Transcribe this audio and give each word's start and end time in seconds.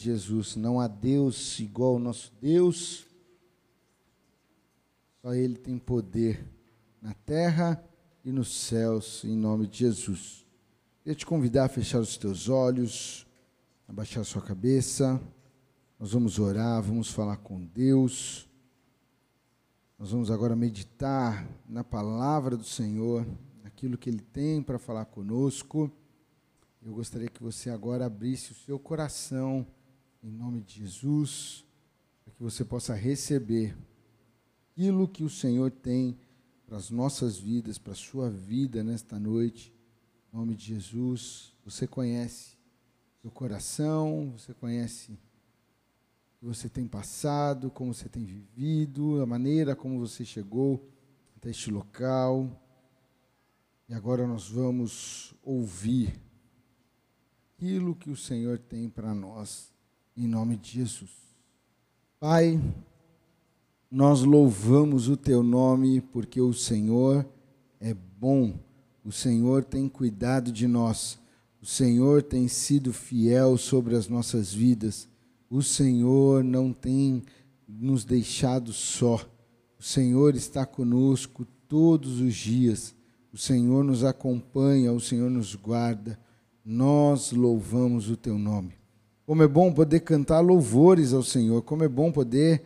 de 0.00 0.06
Jesus. 0.06 0.56
Não 0.56 0.80
há 0.80 0.88
Deus 0.88 1.60
igual 1.60 1.94
ao 1.94 1.98
nosso 1.98 2.32
Deus. 2.40 3.06
Só 5.20 5.34
Ele 5.34 5.56
tem 5.56 5.78
poder 5.78 6.44
na 7.00 7.12
terra 7.12 7.82
e 8.24 8.32
nos 8.32 8.54
céus, 8.54 9.22
em 9.24 9.36
nome 9.36 9.66
de 9.66 9.78
Jesus. 9.78 10.46
Queria 11.02 11.14
te 11.14 11.26
convidar 11.26 11.64
a 11.66 11.68
fechar 11.68 12.00
os 12.00 12.16
teus 12.16 12.48
olhos, 12.48 13.26
abaixar 13.86 14.24
sua 14.24 14.42
cabeça. 14.42 15.20
Nós 15.98 16.12
vamos 16.12 16.38
orar, 16.38 16.82
vamos 16.82 17.10
falar 17.10 17.36
com 17.36 17.62
Deus. 17.62 18.48
Nós 19.98 20.10
vamos 20.12 20.30
agora 20.30 20.56
meditar 20.56 21.46
na 21.68 21.84
palavra 21.84 22.56
do 22.56 22.64
Senhor, 22.64 23.26
naquilo 23.62 23.98
que 23.98 24.08
Ele 24.08 24.22
tem 24.22 24.62
para 24.62 24.78
falar 24.78 25.04
conosco. 25.04 25.92
Eu 26.82 26.94
gostaria 26.94 27.28
que 27.28 27.42
você 27.42 27.68
agora 27.68 28.06
abrisse 28.06 28.52
o 28.52 28.54
seu 28.54 28.78
coração, 28.78 29.66
em 30.22 30.30
nome 30.30 30.60
de 30.60 30.80
Jesus, 30.80 31.64
para 32.24 32.34
que 32.34 32.42
você 32.42 32.64
possa 32.64 32.94
receber 32.94 33.76
aquilo 34.72 35.08
que 35.08 35.24
o 35.24 35.30
Senhor 35.30 35.70
tem 35.70 36.18
para 36.66 36.76
as 36.76 36.90
nossas 36.90 37.38
vidas, 37.38 37.78
para 37.78 37.92
a 37.92 37.96
sua 37.96 38.30
vida 38.30 38.84
nesta 38.84 39.18
noite. 39.18 39.72
Em 40.32 40.36
nome 40.36 40.54
de 40.54 40.66
Jesus, 40.66 41.52
você 41.64 41.86
conhece 41.86 42.56
seu 43.20 43.30
coração, 43.30 44.32
você 44.36 44.54
conhece 44.54 45.12
o 45.12 46.38
que 46.38 46.46
você 46.46 46.68
tem 46.68 46.86
passado, 46.86 47.70
como 47.70 47.92
você 47.92 48.08
tem 48.08 48.24
vivido, 48.24 49.20
a 49.20 49.26
maneira 49.26 49.74
como 49.74 49.98
você 49.98 50.24
chegou 50.24 50.88
até 51.36 51.50
este 51.50 51.70
local. 51.70 52.48
E 53.88 53.94
agora 53.94 54.26
nós 54.26 54.48
vamos 54.48 55.34
ouvir 55.42 56.20
aquilo 57.56 57.94
que 57.94 58.08
o 58.08 58.16
Senhor 58.16 58.58
tem 58.58 58.88
para 58.88 59.12
nós, 59.14 59.69
em 60.20 60.28
nome 60.28 60.58
de 60.58 60.72
Jesus. 60.72 61.10
Pai, 62.18 62.60
nós 63.90 64.22
louvamos 64.22 65.08
o 65.08 65.16
teu 65.16 65.42
nome 65.42 66.02
porque 66.02 66.38
o 66.42 66.52
Senhor 66.52 67.26
é 67.80 67.94
bom, 67.94 68.54
o 69.02 69.10
Senhor 69.10 69.64
tem 69.64 69.88
cuidado 69.88 70.52
de 70.52 70.68
nós, 70.68 71.18
o 71.62 71.64
Senhor 71.64 72.22
tem 72.22 72.48
sido 72.48 72.92
fiel 72.92 73.56
sobre 73.56 73.96
as 73.96 74.08
nossas 74.08 74.52
vidas, 74.52 75.08
o 75.48 75.62
Senhor 75.62 76.44
não 76.44 76.70
tem 76.70 77.22
nos 77.66 78.04
deixado 78.04 78.74
só, 78.74 79.26
o 79.78 79.82
Senhor 79.82 80.34
está 80.34 80.66
conosco 80.66 81.46
todos 81.66 82.20
os 82.20 82.34
dias, 82.34 82.94
o 83.32 83.38
Senhor 83.38 83.82
nos 83.82 84.04
acompanha, 84.04 84.92
o 84.92 85.00
Senhor 85.00 85.30
nos 85.30 85.54
guarda, 85.54 86.20
nós 86.62 87.32
louvamos 87.32 88.10
o 88.10 88.18
teu 88.18 88.38
nome. 88.38 88.79
Como 89.30 89.44
é 89.44 89.46
bom 89.46 89.72
poder 89.72 90.00
cantar 90.00 90.40
louvores 90.40 91.12
ao 91.12 91.22
Senhor, 91.22 91.62
como 91.62 91.84
é 91.84 91.88
bom 91.88 92.10
poder 92.10 92.64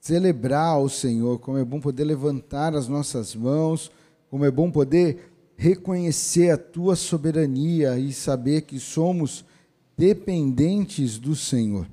celebrar 0.00 0.70
ao 0.70 0.88
Senhor, 0.88 1.38
como 1.38 1.56
é 1.56 1.64
bom 1.64 1.78
poder 1.78 2.02
levantar 2.02 2.74
as 2.74 2.88
nossas 2.88 3.32
mãos, 3.36 3.92
como 4.28 4.44
é 4.44 4.50
bom 4.50 4.72
poder 4.72 5.32
reconhecer 5.56 6.50
a 6.50 6.56
tua 6.56 6.96
soberania 6.96 7.96
e 7.96 8.12
saber 8.12 8.62
que 8.62 8.80
somos 8.80 9.44
dependentes 9.96 11.16
do 11.16 11.36
Senhor. 11.36 11.86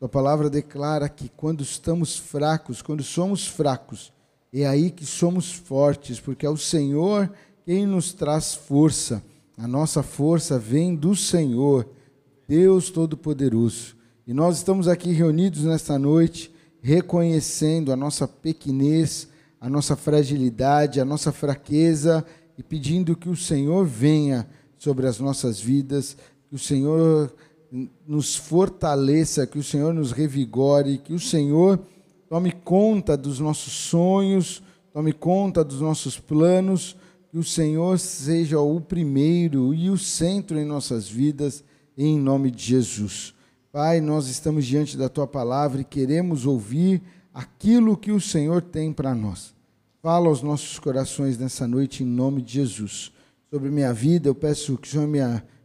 A 0.00 0.08
palavra 0.08 0.48
declara 0.48 1.06
que 1.06 1.28
quando 1.28 1.62
estamos 1.62 2.16
fracos, 2.16 2.80
quando 2.80 3.02
somos 3.02 3.46
fracos, 3.46 4.14
é 4.50 4.66
aí 4.66 4.90
que 4.90 5.04
somos 5.04 5.52
fortes, 5.52 6.18
porque 6.18 6.46
é 6.46 6.48
o 6.48 6.56
Senhor 6.56 7.30
quem 7.66 7.86
nos 7.86 8.14
traz 8.14 8.54
força. 8.54 9.22
A 9.58 9.68
nossa 9.68 10.02
força 10.02 10.58
vem 10.58 10.94
do 10.94 11.14
Senhor, 11.14 11.86
Deus 12.52 12.90
Todo-Poderoso. 12.90 13.96
E 14.26 14.34
nós 14.34 14.58
estamos 14.58 14.86
aqui 14.86 15.10
reunidos 15.10 15.64
nesta 15.64 15.98
noite 15.98 16.52
reconhecendo 16.82 17.90
a 17.90 17.96
nossa 17.96 18.28
pequenez, 18.28 19.26
a 19.58 19.70
nossa 19.70 19.96
fragilidade, 19.96 21.00
a 21.00 21.04
nossa 21.04 21.32
fraqueza 21.32 22.22
e 22.58 22.62
pedindo 22.62 23.16
que 23.16 23.30
o 23.30 23.34
Senhor 23.34 23.86
venha 23.86 24.46
sobre 24.76 25.06
as 25.06 25.18
nossas 25.18 25.58
vidas, 25.60 26.14
que 26.50 26.54
o 26.54 26.58
Senhor 26.58 27.34
nos 28.06 28.36
fortaleça, 28.36 29.46
que 29.46 29.58
o 29.58 29.64
Senhor 29.64 29.94
nos 29.94 30.12
revigore, 30.12 30.98
que 30.98 31.14
o 31.14 31.18
Senhor 31.18 31.80
tome 32.28 32.52
conta 32.52 33.16
dos 33.16 33.40
nossos 33.40 33.72
sonhos, 33.72 34.62
tome 34.92 35.14
conta 35.14 35.64
dos 35.64 35.80
nossos 35.80 36.20
planos, 36.20 36.98
que 37.30 37.38
o 37.38 37.44
Senhor 37.44 37.98
seja 37.98 38.60
o 38.60 38.78
primeiro 38.78 39.72
e 39.72 39.88
o 39.88 39.96
centro 39.96 40.58
em 40.58 40.66
nossas 40.66 41.08
vidas, 41.08 41.64
em 41.96 42.18
nome 42.18 42.50
de 42.50 42.62
Jesus. 42.62 43.34
Pai, 43.70 44.00
nós 44.00 44.28
estamos 44.28 44.66
diante 44.66 44.96
da 44.96 45.08
tua 45.08 45.26
palavra 45.26 45.80
e 45.80 45.84
queremos 45.84 46.46
ouvir 46.46 47.02
aquilo 47.32 47.96
que 47.96 48.12
o 48.12 48.20
Senhor 48.20 48.62
tem 48.62 48.92
para 48.92 49.14
nós. 49.14 49.54
Fala 50.02 50.28
aos 50.28 50.42
nossos 50.42 50.78
corações 50.78 51.38
nessa 51.38 51.66
noite 51.66 52.02
em 52.02 52.06
nome 52.06 52.42
de 52.42 52.54
Jesus. 52.54 53.12
Sobre 53.50 53.70
minha 53.70 53.92
vida, 53.92 54.28
eu 54.28 54.34
peço 54.34 54.76
que 54.76 54.88
o 54.88 54.90
Senhor 54.90 55.06
me, 55.06 55.20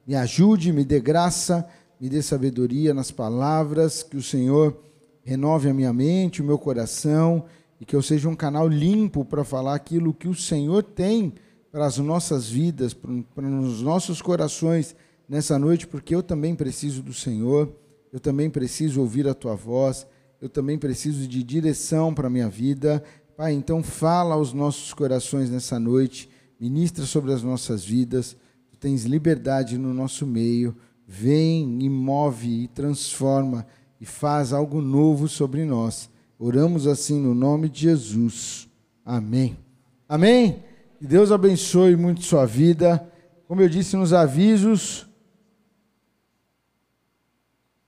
me 0.05 0.15
ajude, 0.15 0.71
me 0.71 0.85
dê 0.85 0.99
graça, 0.99 1.67
me 1.99 2.09
dê 2.09 2.21
sabedoria 2.21 2.93
nas 2.93 3.11
palavras, 3.11 4.03
que 4.03 4.15
o 4.15 4.23
Senhor 4.23 4.77
renove 5.23 5.69
a 5.69 5.73
minha 5.73 5.91
mente, 5.91 6.41
o 6.41 6.45
meu 6.45 6.57
coração 6.57 7.45
e 7.79 7.85
que 7.85 7.95
eu 7.95 8.01
seja 8.01 8.29
um 8.29 8.35
canal 8.35 8.67
limpo 8.67 9.23
para 9.25 9.43
falar 9.43 9.75
aquilo 9.75 10.13
que 10.13 10.27
o 10.27 10.35
Senhor 10.35 10.83
tem 10.83 11.33
para 11.71 11.85
as 11.85 11.97
nossas 11.97 12.49
vidas, 12.49 12.93
para, 12.93 13.45
os 13.45 13.81
nossos 13.81 14.21
corações 14.21 14.95
nessa 15.27 15.59
noite, 15.59 15.87
porque 15.87 16.15
eu 16.15 16.23
também 16.23 16.55
preciso 16.55 17.01
do 17.01 17.13
Senhor 17.13 17.73
eu 18.11 18.19
também 18.19 18.49
preciso 18.49 19.01
ouvir 19.01 19.27
a 19.27 19.33
tua 19.33 19.55
voz, 19.55 20.07
eu 20.41 20.49
também 20.49 20.77
preciso 20.77 21.27
de 21.27 21.43
direção 21.43 22.13
para 22.13 22.27
a 22.27 22.29
minha 22.29 22.49
vida. 22.49 23.03
Pai, 23.35 23.53
então 23.53 23.83
fala 23.83 24.35
aos 24.35 24.53
nossos 24.53 24.93
corações 24.93 25.49
nessa 25.49 25.79
noite, 25.79 26.29
ministra 26.59 27.05
sobre 27.05 27.33
as 27.33 27.43
nossas 27.43 27.83
vidas, 27.83 28.35
tu 28.71 28.77
tens 28.77 29.03
liberdade 29.03 29.77
no 29.77 29.93
nosso 29.93 30.25
meio, 30.25 30.75
vem 31.07 31.79
e 31.81 31.89
move 31.89 32.63
e 32.63 32.67
transforma 32.67 33.67
e 33.99 34.05
faz 34.05 34.53
algo 34.53 34.81
novo 34.81 35.27
sobre 35.27 35.65
nós. 35.65 36.09
Oramos 36.39 36.87
assim 36.87 37.19
no 37.19 37.33
nome 37.33 37.69
de 37.69 37.81
Jesus. 37.81 38.67
Amém. 39.05 39.57
Amém? 40.07 40.63
Que 40.99 41.05
Deus 41.05 41.31
abençoe 41.31 41.95
muito 41.95 42.23
sua 42.23 42.45
vida. 42.45 43.07
Como 43.47 43.61
eu 43.61 43.69
disse 43.69 43.95
nos 43.95 44.13
avisos, 44.13 45.07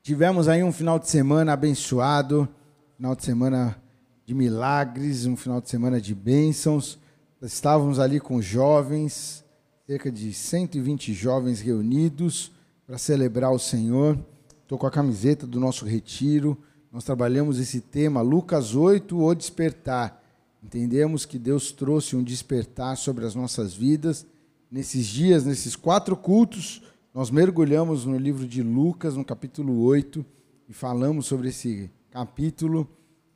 Tivemos 0.02 0.48
aí 0.48 0.64
um 0.64 0.72
final 0.72 0.98
de 0.98 1.10
semana 1.10 1.54
abençoado, 1.54 2.48
final 2.96 3.16
de 3.16 3.24
semana 3.24 3.78
de 4.26 4.34
milagres, 4.34 5.26
um 5.26 5.36
final 5.36 5.60
de 5.60 5.70
semana 5.70 6.00
de 6.00 6.16
bênçãos. 6.16 6.98
Estávamos 7.42 8.00
ali 8.00 8.20
com 8.20 8.42
jovens, 8.42 9.44
cerca 9.86 10.10
de 10.12 10.34
120 10.34 11.14
jovens 11.14 11.60
reunidos 11.60 12.52
para 12.88 12.98
celebrar 12.98 13.52
o 13.52 13.60
Senhor. 13.60 14.18
Estou 14.62 14.78
com 14.78 14.88
a 14.88 14.92
camiseta 14.92 15.46
do 15.46 15.60
nosso 15.60 15.86
retiro. 15.86 16.58
Nós 16.92 17.04
trabalhamos 17.04 17.60
esse 17.60 17.82
tema, 17.82 18.22
Lucas 18.22 18.76
8, 18.76 19.22
o 19.22 19.36
despertar. 19.36 20.24
Entendemos 20.64 21.26
que 21.26 21.38
Deus 21.38 21.72
trouxe 21.72 22.16
um 22.16 22.24
despertar 22.24 22.96
sobre 22.98 23.26
as 23.26 23.36
nossas 23.36 23.74
vidas. 23.74 24.26
Nesses 24.72 25.06
dias, 25.06 25.44
nesses 25.44 25.76
quatro 25.76 26.16
cultos, 26.16 26.82
nós 27.14 27.32
mergulhamos 27.32 28.06
no 28.06 28.18
livro 28.18 28.48
de 28.48 28.62
Lucas, 28.62 29.16
no 29.16 29.26
capítulo 29.26 29.82
8, 29.82 30.24
e 30.68 30.74
falamos 30.74 31.26
sobre 31.26 31.50
esse 31.50 31.90
capítulo, 32.12 32.88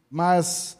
mas 0.09 0.77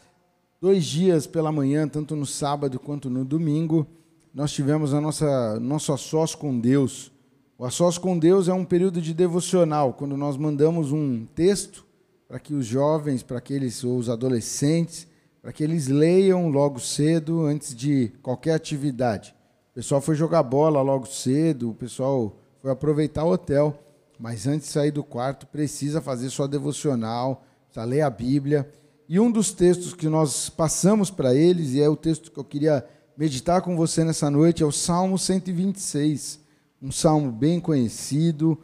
dois 0.62 0.86
dias 0.86 1.26
pela 1.26 1.52
manhã, 1.52 1.88
tanto 1.88 2.16
no 2.16 2.26
sábado 2.26 2.80
quanto 2.80 3.10
no 3.10 3.26
domingo, 3.26 3.88
nós 4.32 4.52
tivemos 4.52 4.94
a 4.94 5.02
nossa 5.02 5.60
nosso 5.60 5.92
a 5.92 5.98
sós 5.98 6.36
com 6.36 6.60
Deus. 6.60 7.12
O 7.58 7.66
a 7.66 7.72
sós 7.72 7.98
com 7.98 8.18
Deus 8.18 8.48
é 8.48 8.54
um 8.54 8.64
período 8.64 9.02
de 9.02 9.12
devocional, 9.12 9.94
quando 9.94 10.16
nós 10.16 10.38
mandamos 10.38 10.92
um 10.92 11.26
texto 11.26 11.84
para 12.28 12.40
que 12.40 12.54
os 12.54 12.66
jovens, 12.66 13.24
para 13.24 13.40
aqueles 13.40 13.84
ou 13.84 13.98
os 13.98 14.08
adolescentes, 14.08 15.08
para 15.42 15.52
que 15.52 15.64
eles 15.64 15.88
leiam 15.88 16.48
logo 16.50 16.80
cedo 16.80 17.44
antes 17.46 17.74
de 17.76 18.12
qualquer 18.22 18.54
atividade. 18.54 19.36
O 19.72 19.74
pessoal 19.74 20.00
foi 20.00 20.14
jogar 20.14 20.44
bola 20.44 20.82
logo 20.84 21.08
cedo, 21.08 21.72
o 21.72 21.76
pessoal 21.76 22.38
foi 22.64 22.72
aproveitar 22.72 23.26
o 23.26 23.32
hotel, 23.34 23.78
mas 24.18 24.48
antes 24.48 24.68
de 24.68 24.74
sair 24.74 24.90
do 24.90 25.04
quarto 25.04 25.46
precisa 25.48 26.00
fazer 26.00 26.30
sua 26.30 26.48
devocional, 26.48 27.44
precisa 27.66 27.86
ler 27.86 28.00
a 28.00 28.10
Bíblia. 28.10 28.72
E 29.10 29.20
um 29.20 29.30
dos 29.30 29.52
textos 29.52 29.94
que 29.94 30.08
nós 30.08 30.48
passamos 30.48 31.12
para 31.12 31.36
eles, 31.36 31.74
e 31.74 31.82
é 31.82 31.90
o 31.90 31.98
texto 31.98 32.32
que 32.32 32.38
eu 32.38 32.44
queria 32.46 32.88
meditar 33.18 33.62
com 33.62 33.76
você 33.76 34.06
nessa 34.06 34.32
noite, 34.32 34.64
é 34.64 34.66
o 34.66 34.72
Salmo 34.72 35.20
126. 35.20 36.40
Um 36.82 36.90
salmo 36.90 37.34
bem 37.34 37.60
conhecido, 37.60 38.58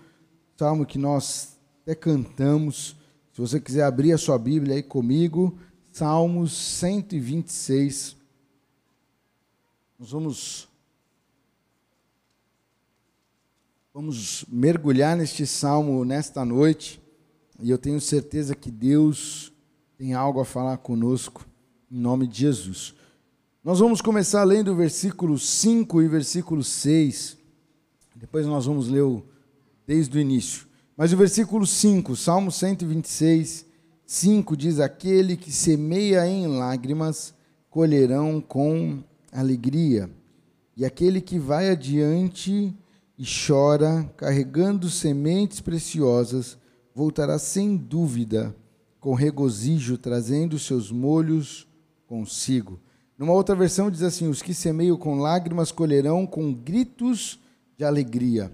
salmo 0.58 0.86
que 0.86 0.98
nós 0.98 1.58
até 1.84 1.94
cantamos. 1.94 2.96
Se 3.34 3.42
você 3.42 3.60
quiser 3.60 3.84
abrir 3.84 4.14
a 4.14 4.18
sua 4.18 4.38
Bíblia 4.40 4.76
aí 4.76 4.84
comigo, 4.84 5.60
Salmos 5.92 6.54
126. 6.54 8.16
Nós 10.00 10.12
vamos 10.12 10.69
Vamos 14.02 14.46
mergulhar 14.48 15.18
neste 15.18 15.46
salmo 15.46 16.06
nesta 16.06 16.46
noite. 16.46 17.02
e 17.62 17.70
eu 17.70 17.78
tenho 17.78 18.00
certeza 18.00 18.56
que 18.56 18.72
Deus 18.72 19.52
tem 19.98 20.14
algo 20.14 20.40
a 20.40 20.46
falar 20.46 20.78
conosco, 20.78 21.46
em 21.92 22.00
nome 22.00 22.26
de 22.26 22.40
Jesus. 22.40 22.96
Nós 23.62 23.80
vamos 23.80 24.02
começar 24.02 24.46
lendo 24.46 24.72
o 24.72 24.76
versículo 24.76 25.38
5 25.38 26.02
e 26.02 26.08
versículo 26.08 26.64
6, 26.64 27.38
depois 28.16 28.46
nós 28.46 28.68
vamos 28.68 28.88
ler 28.88 29.02
o, 29.02 29.22
desde 29.86 30.18
o 30.18 30.22
início. 30.22 30.66
Mas 30.96 31.12
o 31.12 31.18
versículo 31.18 31.68
5, 31.68 32.16
Salmo 32.16 32.54
126, 32.54 33.66
5 34.06 34.56
diz: 34.56 34.80
Aquele 34.80 35.36
que 35.36 35.52
semeia 35.52 36.26
em 36.26 36.48
lágrimas 36.48 37.34
colherão 37.70 38.40
com 38.40 39.04
alegria, 39.30 40.10
e 40.78 40.86
aquele 40.86 41.20
que 41.20 41.38
vai 41.38 41.70
adiante 41.70 42.74
e 43.20 43.26
chora, 43.26 44.10
carregando 44.16 44.90
sementes 44.90 45.60
preciosas, 45.60 46.58
voltará 46.96 47.38
sem 47.38 47.76
dúvida, 47.76 48.56
com 48.98 49.14
regozijo, 49.14 49.98
trazendo 49.98 50.58
seus 50.58 50.90
molhos 50.90 51.68
consigo. 52.08 52.80
Numa 53.18 53.34
outra 53.34 53.54
versão 53.54 53.92
diz 53.92 54.04
assim: 54.04 54.30
Os 54.30 54.42
que 54.42 54.54
semeiam 54.54 54.96
com 54.96 55.20
lágrimas 55.20 55.70
colherão 55.70 56.26
com 56.26 56.54
gritos 56.54 57.38
de 57.78 57.84
alegria. 57.84 58.54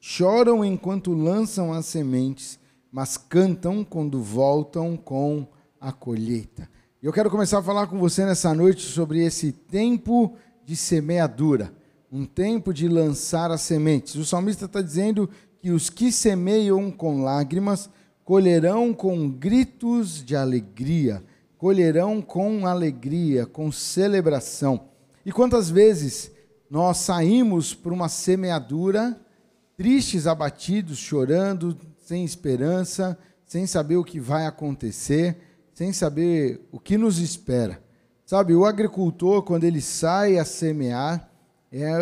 Choram 0.00 0.64
enquanto 0.64 1.12
lançam 1.12 1.70
as 1.74 1.84
sementes, 1.84 2.58
mas 2.90 3.18
cantam 3.18 3.84
quando 3.84 4.22
voltam 4.22 4.96
com 4.96 5.46
a 5.78 5.92
colheita. 5.92 6.70
Eu 7.02 7.12
quero 7.12 7.30
começar 7.30 7.58
a 7.58 7.62
falar 7.62 7.86
com 7.86 7.98
você 7.98 8.24
nessa 8.24 8.54
noite 8.54 8.80
sobre 8.80 9.22
esse 9.22 9.52
tempo 9.52 10.34
de 10.64 10.74
semeadura, 10.74 11.70
um 12.10 12.24
tempo 12.24 12.72
de 12.72 12.88
lançar 12.88 13.50
as 13.50 13.62
sementes. 13.62 14.14
O 14.14 14.24
salmista 14.24 14.66
está 14.66 14.80
dizendo 14.80 15.28
que 15.60 15.70
os 15.70 15.90
que 15.90 16.12
semeiam 16.12 16.90
com 16.90 17.22
lágrimas 17.22 17.90
colherão 18.24 18.92
com 18.92 19.28
gritos 19.30 20.24
de 20.24 20.34
alegria, 20.34 21.22
colherão 21.56 22.20
com 22.20 22.66
alegria, 22.66 23.46
com 23.46 23.70
celebração. 23.70 24.88
E 25.24 25.32
quantas 25.32 25.70
vezes 25.70 26.30
nós 26.70 26.98
saímos 26.98 27.74
para 27.74 27.92
uma 27.92 28.08
semeadura 28.08 29.20
tristes, 29.76 30.26
abatidos, 30.26 30.98
chorando, 30.98 31.76
sem 31.98 32.24
esperança, 32.24 33.18
sem 33.44 33.66
saber 33.66 33.96
o 33.96 34.04
que 34.04 34.18
vai 34.18 34.46
acontecer, 34.46 35.36
sem 35.74 35.92
saber 35.92 36.66
o 36.72 36.80
que 36.80 36.96
nos 36.96 37.18
espera. 37.18 37.82
Sabe, 38.24 38.54
o 38.54 38.64
agricultor, 38.64 39.42
quando 39.42 39.64
ele 39.64 39.80
sai 39.80 40.38
a 40.38 40.44
semear, 40.44 41.30
é, 41.72 41.92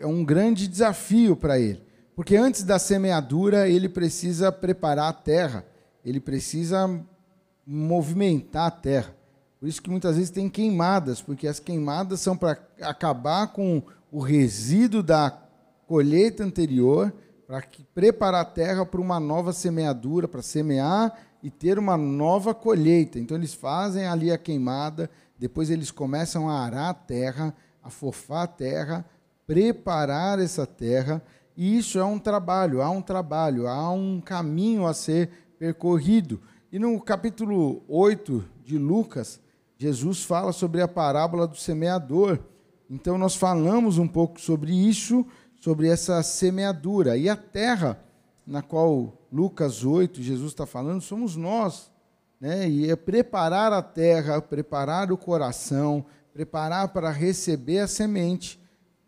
é 0.00 0.06
um 0.06 0.24
grande 0.24 0.66
desafio 0.68 1.36
para 1.36 1.58
ele. 1.58 1.82
Porque 2.14 2.36
antes 2.36 2.62
da 2.62 2.78
semeadura, 2.78 3.68
ele 3.68 3.88
precisa 3.88 4.52
preparar 4.52 5.08
a 5.08 5.12
terra, 5.12 5.64
ele 6.04 6.20
precisa 6.20 7.00
movimentar 7.66 8.66
a 8.66 8.70
terra. 8.70 9.14
Por 9.58 9.68
isso 9.68 9.80
que 9.80 9.90
muitas 9.90 10.16
vezes 10.16 10.30
tem 10.30 10.48
queimadas, 10.48 11.22
porque 11.22 11.46
as 11.46 11.60
queimadas 11.60 12.20
são 12.20 12.36
para 12.36 12.58
acabar 12.80 13.52
com 13.52 13.82
o 14.10 14.20
resíduo 14.20 15.02
da 15.02 15.38
colheita 15.86 16.44
anterior, 16.44 17.12
para 17.46 17.62
preparar 17.94 18.42
a 18.42 18.44
terra 18.44 18.84
para 18.84 19.00
uma 19.00 19.20
nova 19.20 19.52
semeadura, 19.52 20.26
para 20.26 20.42
semear 20.42 21.16
e 21.42 21.50
ter 21.50 21.78
uma 21.78 21.96
nova 21.96 22.54
colheita. 22.54 23.18
Então 23.18 23.36
eles 23.36 23.54
fazem 23.54 24.06
ali 24.06 24.30
a 24.30 24.38
queimada, 24.38 25.10
depois 25.38 25.70
eles 25.70 25.90
começam 25.90 26.48
a 26.48 26.60
arar 26.60 26.90
a 26.90 26.94
terra, 26.94 27.54
a 27.82 27.90
fofar 27.90 28.44
a 28.44 28.46
terra, 28.46 29.04
preparar 29.46 30.38
essa 30.38 30.66
terra, 30.66 31.22
e 31.56 31.76
isso 31.76 31.98
é 31.98 32.04
um 32.04 32.18
trabalho, 32.18 32.80
há 32.80 32.90
um 32.90 33.02
trabalho, 33.02 33.66
há 33.66 33.90
um 33.90 34.20
caminho 34.20 34.86
a 34.86 34.94
ser 34.94 35.30
percorrido. 35.58 36.40
E 36.70 36.78
no 36.78 36.98
capítulo 37.00 37.82
8 37.88 38.44
de 38.64 38.78
Lucas, 38.78 39.40
Jesus 39.76 40.24
fala 40.24 40.52
sobre 40.52 40.80
a 40.80 40.88
parábola 40.88 41.46
do 41.46 41.56
semeador. 41.56 42.38
Então 42.88 43.18
nós 43.18 43.34
falamos 43.34 43.98
um 43.98 44.08
pouco 44.08 44.40
sobre 44.40 44.72
isso, 44.72 45.26
sobre 45.60 45.88
essa 45.88 46.22
semeadura. 46.22 47.16
E 47.16 47.28
a 47.28 47.36
terra 47.36 47.98
na 48.46 48.62
qual 48.62 49.12
Lucas 49.30 49.84
8, 49.84 50.22
Jesus 50.22 50.52
está 50.52 50.66
falando, 50.66 51.00
somos 51.00 51.36
nós. 51.36 51.90
Né? 52.40 52.68
E 52.68 52.90
é 52.90 52.96
preparar 52.96 53.72
a 53.72 53.82
terra, 53.82 54.40
preparar 54.40 55.12
o 55.12 55.16
coração, 55.16 56.04
preparar 56.32 56.88
para 56.88 57.10
receber 57.10 57.80
a 57.80 57.86
semente. 57.86 58.60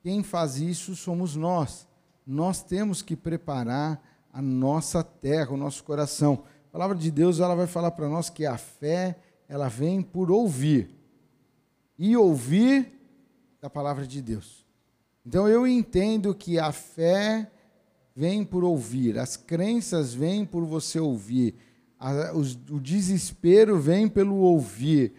Quem 0.03 0.23
faz 0.23 0.57
isso 0.57 0.95
somos 0.95 1.35
nós. 1.35 1.87
Nós 2.27 2.63
temos 2.63 3.03
que 3.03 3.17
preparar 3.17 4.03
a 4.33 4.43
nossa 4.43 5.03
terra, 5.03 5.53
o 5.53 5.57
nosso 5.57 5.85
coração. 5.85 6.45
A 6.69 6.73
palavra 6.73 6.97
de 6.97 7.11
Deus 7.11 7.41
ela 7.41 7.55
vai 7.55 7.67
falar 7.67 7.93
para 7.93 8.09
nós 8.09 8.29
que 8.29 8.45
a 8.45 8.59
fé 8.59 9.17
ela 9.49 9.69
vem 9.69 10.03
por 10.03 10.31
ouvir 10.31 10.91
e 11.99 12.17
ouvir 12.17 12.93
da 13.61 13.71
palavra 13.71 14.07
de 14.07 14.21
Deus. 14.21 14.67
Então 15.25 15.49
eu 15.49 15.67
entendo 15.67 16.35
que 16.35 16.59
a 16.59 16.73
fé 16.73 17.51
vem 18.15 18.45
por 18.45 18.63
ouvir, 18.63 19.19
as 19.19 19.37
crenças 19.37 20.13
vêm 20.13 20.45
por 20.45 20.65
você 20.65 21.01
ouvir, 21.01 21.55
a, 21.99 22.33
os, 22.35 22.55
o 22.71 22.79
desespero 22.79 23.79
vem 23.79 24.09
pelo 24.09 24.37
ouvir. 24.37 25.15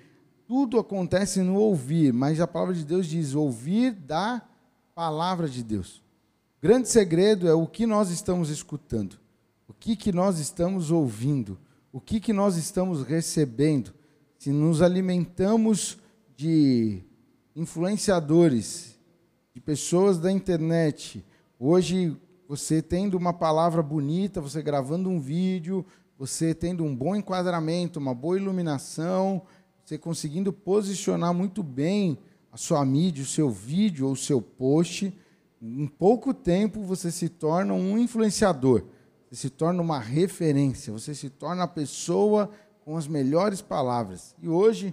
Tudo 0.48 0.78
acontece 0.78 1.42
no 1.42 1.56
ouvir, 1.56 2.14
mas 2.14 2.40
a 2.40 2.46
palavra 2.46 2.76
de 2.76 2.86
Deus 2.86 3.08
diz 3.08 3.34
ouvir 3.34 3.92
da 3.92 4.44
palavra 4.94 5.50
de 5.50 5.64
Deus. 5.64 6.04
O 6.60 6.62
grande 6.62 6.88
segredo 6.88 7.48
é 7.48 7.54
o 7.54 7.66
que 7.66 7.88
nós 7.88 8.12
estamos 8.12 8.50
escutando, 8.50 9.18
o 9.68 9.74
que, 9.74 9.96
que 9.96 10.12
nós 10.12 10.38
estamos 10.38 10.92
ouvindo, 10.92 11.58
o 11.92 12.00
que, 12.00 12.20
que 12.20 12.32
nós 12.32 12.58
estamos 12.58 13.04
recebendo. 13.04 13.92
Se 14.38 14.52
nos 14.52 14.84
alimentamos 14.84 15.98
de 16.38 17.02
influenciadores, 17.56 19.00
de 19.54 19.60
pessoas 19.60 20.20
da 20.20 20.32
internet, 20.32 21.26
hoje 21.60 22.16
você 22.48 22.84
tendo 22.84 23.18
uma 23.18 23.34
palavra 23.34 23.82
bonita, 23.82 24.40
você 24.40 24.62
gravando 24.62 25.10
um 25.10 25.20
vídeo, 25.20 25.84
você 26.18 26.54
tendo 26.54 26.84
um 26.84 26.96
bom 26.96 27.16
enquadramento, 27.16 27.98
uma 27.98 28.14
boa 28.14 28.38
iluminação, 28.38 29.42
você 29.86 30.00
conseguindo 30.00 30.52
posicionar 30.52 31.32
muito 31.32 31.62
bem 31.62 32.18
a 32.52 32.58
sua 32.58 32.84
mídia, 32.84 33.24
o 33.24 33.28
seu 33.28 33.52
vídeo 33.52 34.08
ou 34.08 34.14
o 34.14 34.18
seu 34.18 34.42
post, 34.42 35.14
em 35.62 35.86
pouco 35.86 36.34
tempo 36.34 36.82
você 36.82 37.12
se 37.12 37.30
torna 37.30 37.72
um 37.74 37.96
influenciador, 37.96 38.84
você 39.30 39.36
se 39.36 39.50
torna 39.50 39.84
uma 39.84 40.00
referência, 40.00 40.92
você 40.92 41.14
se 41.14 41.30
torna 41.30 41.64
a 41.64 41.68
pessoa 41.68 42.50
com 42.84 42.98
as 42.98 43.08
melhores 43.08 43.62
palavras. 43.62 44.36
E 44.42 44.50
hoje, 44.50 44.92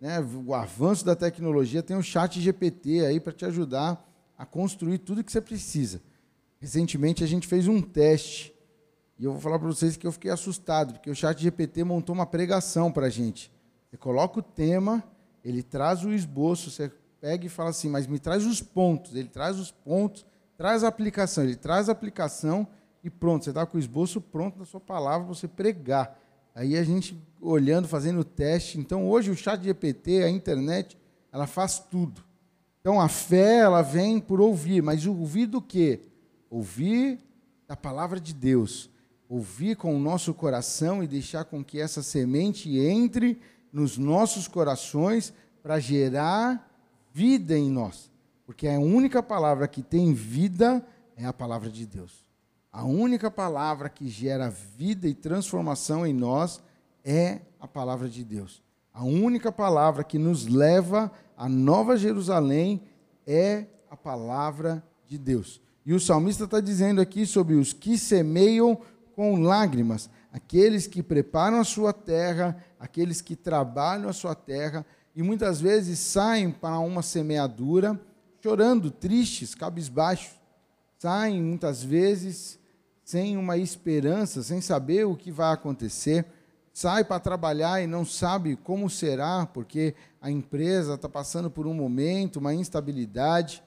né, 0.00 0.20
o 0.20 0.54
avanço 0.54 1.04
da 1.04 1.16
tecnologia 1.16 1.82
tem 1.82 1.96
o 1.96 2.02
chat 2.02 2.40
GPT 2.40 3.04
aí 3.04 3.18
para 3.18 3.32
te 3.32 3.44
ajudar 3.44 4.08
a 4.38 4.46
construir 4.46 4.98
tudo 4.98 5.24
que 5.24 5.32
você 5.32 5.40
precisa. 5.40 6.00
Recentemente 6.60 7.24
a 7.24 7.26
gente 7.26 7.48
fez 7.48 7.66
um 7.66 7.82
teste 7.82 8.54
e 9.18 9.24
eu 9.24 9.32
vou 9.32 9.40
falar 9.40 9.58
para 9.58 9.68
vocês 9.68 9.96
que 9.96 10.06
eu 10.06 10.12
fiquei 10.12 10.30
assustado, 10.30 10.92
porque 10.92 11.10
o 11.10 11.14
chat 11.16 11.42
GPT 11.42 11.82
montou 11.82 12.14
uma 12.14 12.26
pregação 12.26 12.92
para 12.92 13.06
a 13.06 13.10
gente. 13.10 13.50
Você 13.90 13.96
coloca 13.96 14.38
o 14.38 14.42
tema, 14.42 15.02
ele 15.44 15.62
traz 15.62 16.04
o 16.04 16.12
esboço, 16.12 16.70
você 16.70 16.90
pega 17.20 17.44
e 17.44 17.48
fala 17.48 17.70
assim, 17.70 17.88
mas 17.88 18.06
me 18.06 18.18
traz 18.18 18.46
os 18.46 18.62
pontos. 18.62 19.16
Ele 19.16 19.28
traz 19.28 19.58
os 19.58 19.70
pontos, 19.70 20.24
traz 20.56 20.84
a 20.84 20.88
aplicação, 20.88 21.44
ele 21.44 21.56
traz 21.56 21.88
a 21.88 21.92
aplicação 21.92 22.66
e 23.02 23.10
pronto, 23.10 23.44
você 23.44 23.50
está 23.50 23.66
com 23.66 23.76
o 23.76 23.80
esboço 23.80 24.20
pronto 24.20 24.58
na 24.58 24.64
sua 24.64 24.80
palavra 24.80 25.26
para 25.26 25.34
você 25.34 25.48
pregar. 25.48 26.18
Aí 26.54 26.76
a 26.76 26.84
gente 26.84 27.20
olhando, 27.40 27.88
fazendo 27.88 28.20
o 28.20 28.24
teste. 28.24 28.78
Então 28.78 29.08
hoje 29.08 29.30
o 29.30 29.36
chat 29.36 29.62
GPT, 29.62 30.22
a 30.22 30.30
internet, 30.30 30.96
ela 31.32 31.46
faz 31.46 31.78
tudo. 31.78 32.22
Então 32.80 33.00
a 33.00 33.08
fé, 33.08 33.58
ela 33.58 33.82
vem 33.82 34.20
por 34.20 34.40
ouvir, 34.40 34.82
mas 34.82 35.04
ouvir 35.06 35.46
do 35.46 35.60
quê? 35.60 36.00
ouvir 36.50 37.20
a 37.68 37.76
palavra 37.76 38.18
de 38.18 38.34
Deus, 38.34 38.90
ouvir 39.28 39.76
com 39.76 39.94
o 39.94 40.00
nosso 40.00 40.34
coração 40.34 41.02
e 41.02 41.06
deixar 41.06 41.44
com 41.44 41.64
que 41.64 41.80
essa 41.80 42.02
semente 42.02 42.76
entre 42.76 43.40
nos 43.72 43.96
nossos 43.98 44.48
corações 44.48 45.32
para 45.62 45.78
gerar 45.78 46.68
vida 47.12 47.56
em 47.56 47.70
nós. 47.70 48.10
Porque 48.46 48.66
a 48.66 48.78
única 48.78 49.22
palavra 49.22 49.68
que 49.68 49.82
tem 49.82 50.12
vida 50.12 50.84
é 51.16 51.24
a 51.24 51.32
palavra 51.32 51.70
de 51.70 51.86
Deus. 51.86 52.24
A 52.72 52.84
única 52.84 53.30
palavra 53.30 53.88
que 53.88 54.08
gera 54.08 54.48
vida 54.48 55.08
e 55.08 55.14
transformação 55.14 56.06
em 56.06 56.12
nós 56.12 56.62
é 57.04 57.40
a 57.58 57.66
palavra 57.66 58.08
de 58.08 58.24
Deus. 58.24 58.62
A 58.92 59.04
única 59.04 59.50
palavra 59.52 60.04
que 60.04 60.18
nos 60.18 60.46
leva 60.46 61.10
à 61.36 61.48
Nova 61.48 61.96
Jerusalém 61.96 62.82
é 63.26 63.66
a 63.90 63.96
palavra 63.96 64.82
de 65.06 65.18
Deus. 65.18 65.60
E 65.84 65.92
o 65.92 66.00
salmista 66.00 66.44
está 66.44 66.60
dizendo 66.60 67.00
aqui 67.00 67.26
sobre 67.26 67.54
os 67.54 67.72
que 67.72 67.98
semeiam 67.98 68.78
com 69.14 69.42
lágrimas, 69.42 70.08
aqueles 70.32 70.86
que 70.86 71.02
preparam 71.02 71.58
a 71.58 71.64
sua 71.64 71.92
terra, 71.92 72.56
aqueles 72.78 73.20
que 73.20 73.34
trabalham 73.34 74.08
a 74.08 74.12
sua 74.12 74.34
terra 74.34 74.86
e 75.14 75.22
muitas 75.22 75.60
vezes 75.60 75.98
saem 75.98 76.50
para 76.50 76.78
uma 76.78 77.02
semeadura 77.02 78.00
chorando, 78.42 78.90
tristes, 78.90 79.54
cabisbaixos. 79.54 80.38
Saem 80.98 81.42
muitas 81.42 81.82
vezes 81.82 82.58
sem 83.04 83.36
uma 83.36 83.56
esperança, 83.56 84.42
sem 84.42 84.60
saber 84.60 85.04
o 85.04 85.16
que 85.16 85.32
vai 85.32 85.52
acontecer, 85.52 86.24
sai 86.72 87.02
para 87.02 87.18
trabalhar 87.18 87.82
e 87.82 87.86
não 87.86 88.04
sabe 88.04 88.54
como 88.54 88.88
será, 88.88 89.46
porque 89.46 89.94
a 90.20 90.30
empresa 90.30 90.94
está 90.94 91.08
passando 91.08 91.50
por 91.50 91.66
um 91.66 91.74
momento, 91.74 92.36
uma 92.38 92.54
instabilidade. 92.54 93.62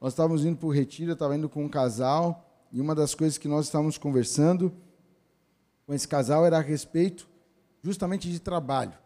Nós 0.00 0.14
estávamos 0.14 0.44
indo 0.44 0.56
para 0.56 0.66
o 0.66 0.72
retiro, 0.72 1.10
eu 1.10 1.14
estava 1.14 1.36
indo 1.36 1.48
com 1.48 1.64
um 1.64 1.68
casal, 1.68 2.44
e 2.72 2.80
uma 2.80 2.94
das 2.94 3.14
coisas 3.14 3.38
que 3.38 3.46
nós 3.46 3.66
estávamos 3.66 3.96
conversando 3.96 4.72
com 5.86 5.94
esse 5.94 6.06
casal 6.06 6.44
era 6.44 6.58
a 6.58 6.62
respeito 6.62 7.28
justamente 7.82 8.28
de 8.28 8.40
trabalho. 8.40 8.98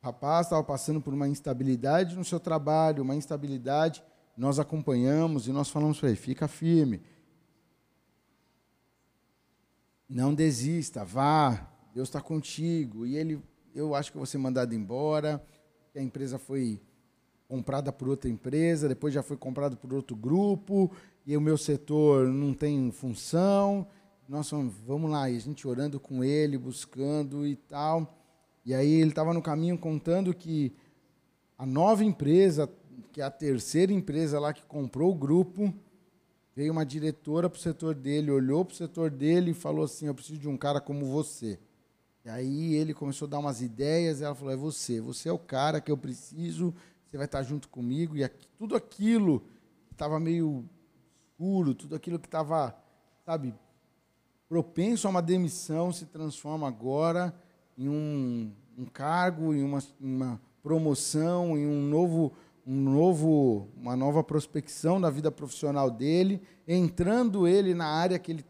O 0.00 0.06
rapaz 0.06 0.46
estava 0.46 0.62
passando 0.62 1.00
por 1.00 1.12
uma 1.12 1.28
instabilidade 1.28 2.16
no 2.16 2.24
seu 2.24 2.38
trabalho, 2.38 3.02
uma 3.02 3.16
instabilidade. 3.16 4.02
Nós 4.36 4.58
acompanhamos 4.58 5.48
e 5.48 5.52
nós 5.52 5.68
falamos 5.68 5.98
para 5.98 6.08
ele: 6.08 6.16
fica 6.16 6.48
firme, 6.48 7.02
não 10.08 10.32
desista, 10.32 11.04
vá, 11.04 11.68
Deus 11.92 12.08
está 12.08 12.20
contigo. 12.20 13.04
E 13.04 13.16
ele, 13.16 13.42
eu 13.74 13.94
acho 13.94 14.10
que 14.10 14.16
eu 14.16 14.20
vou 14.20 14.26
ser 14.26 14.38
mandado 14.38 14.74
embora. 14.74 15.44
A 15.94 16.00
empresa 16.00 16.38
foi 16.38 16.80
comprada 17.48 17.92
por 17.92 18.08
outra 18.08 18.30
empresa, 18.30 18.88
depois 18.88 19.12
já 19.12 19.24
foi 19.24 19.36
comprada 19.36 19.74
por 19.74 19.92
outro 19.92 20.14
grupo, 20.14 20.90
e 21.26 21.36
o 21.36 21.40
meu 21.40 21.58
setor 21.58 22.28
não 22.28 22.54
tem 22.54 22.92
função. 22.92 23.86
Nós 24.30 24.48
vamos 24.86 25.10
lá, 25.10 25.28
e 25.28 25.36
a 25.36 25.40
gente 25.40 25.66
orando 25.66 25.98
com 25.98 26.22
ele, 26.22 26.56
buscando 26.56 27.44
e 27.44 27.56
tal. 27.56 28.16
E 28.64 28.72
aí 28.72 28.88
ele 28.88 29.10
estava 29.10 29.34
no 29.34 29.42
caminho 29.42 29.76
contando 29.76 30.32
que 30.32 30.72
a 31.58 31.66
nova 31.66 32.04
empresa, 32.04 32.70
que 33.10 33.20
é 33.20 33.24
a 33.24 33.30
terceira 33.30 33.92
empresa 33.92 34.38
lá 34.38 34.52
que 34.52 34.64
comprou 34.66 35.10
o 35.10 35.16
grupo, 35.16 35.74
veio 36.54 36.70
uma 36.70 36.86
diretora 36.86 37.50
para 37.50 37.58
o 37.58 37.60
setor 37.60 37.92
dele, 37.92 38.30
olhou 38.30 38.64
para 38.64 38.72
o 38.72 38.76
setor 38.76 39.10
dele 39.10 39.50
e 39.50 39.54
falou 39.54 39.84
assim: 39.84 40.06
Eu 40.06 40.14
preciso 40.14 40.38
de 40.38 40.46
um 40.48 40.56
cara 40.56 40.80
como 40.80 41.06
você. 41.06 41.58
E 42.24 42.30
aí 42.30 42.74
ele 42.74 42.94
começou 42.94 43.26
a 43.26 43.30
dar 43.30 43.40
umas 43.40 43.60
ideias, 43.60 44.20
e 44.20 44.24
ela 44.24 44.36
falou: 44.36 44.54
É 44.54 44.56
você, 44.56 45.00
você 45.00 45.28
é 45.28 45.32
o 45.32 45.40
cara 45.40 45.80
que 45.80 45.90
eu 45.90 45.98
preciso, 45.98 46.72
você 47.04 47.16
vai 47.16 47.26
estar 47.26 47.42
junto 47.42 47.68
comigo. 47.68 48.16
E 48.16 48.22
aqui, 48.22 48.46
tudo 48.56 48.76
aquilo 48.76 49.40
que 49.88 49.94
estava 49.94 50.20
meio 50.20 50.64
escuro, 51.32 51.74
tudo 51.74 51.96
aquilo 51.96 52.16
que 52.16 52.28
estava, 52.28 52.80
sabe, 53.26 53.52
propenso 54.50 55.06
a 55.06 55.10
uma 55.10 55.22
demissão, 55.22 55.92
se 55.92 56.06
transforma 56.06 56.66
agora 56.66 57.32
em 57.78 57.88
um, 57.88 58.52
um 58.76 58.84
cargo, 58.84 59.54
em 59.54 59.62
uma, 59.62 59.78
uma 60.00 60.40
promoção, 60.60 61.56
em 61.56 61.64
um 61.64 61.80
novo 61.80 62.32
um 62.66 62.76
novo, 62.76 63.68
uma 63.76 63.96
nova 63.96 64.22
prospecção 64.22 65.00
da 65.00 65.08
vida 65.08 65.30
profissional 65.30 65.90
dele, 65.90 66.42
entrando 66.68 67.48
ele 67.48 67.74
na 67.74 67.86
área 67.86 68.18
que 68.18 68.32
ele 68.32 68.44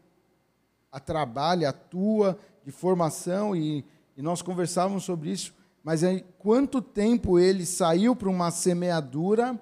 trabalha, 1.05 1.69
atua, 1.69 2.37
de 2.63 2.71
formação 2.71 3.55
e, 3.55 3.85
e 4.17 4.21
nós 4.21 4.41
conversávamos 4.41 5.03
sobre 5.03 5.31
isso, 5.31 5.53
mas 5.83 6.03
aí, 6.03 6.25
quanto 6.37 6.81
tempo 6.81 7.39
ele 7.39 7.65
saiu 7.65 8.15
para 8.15 8.29
uma 8.29 8.51
semeadura 8.51 9.59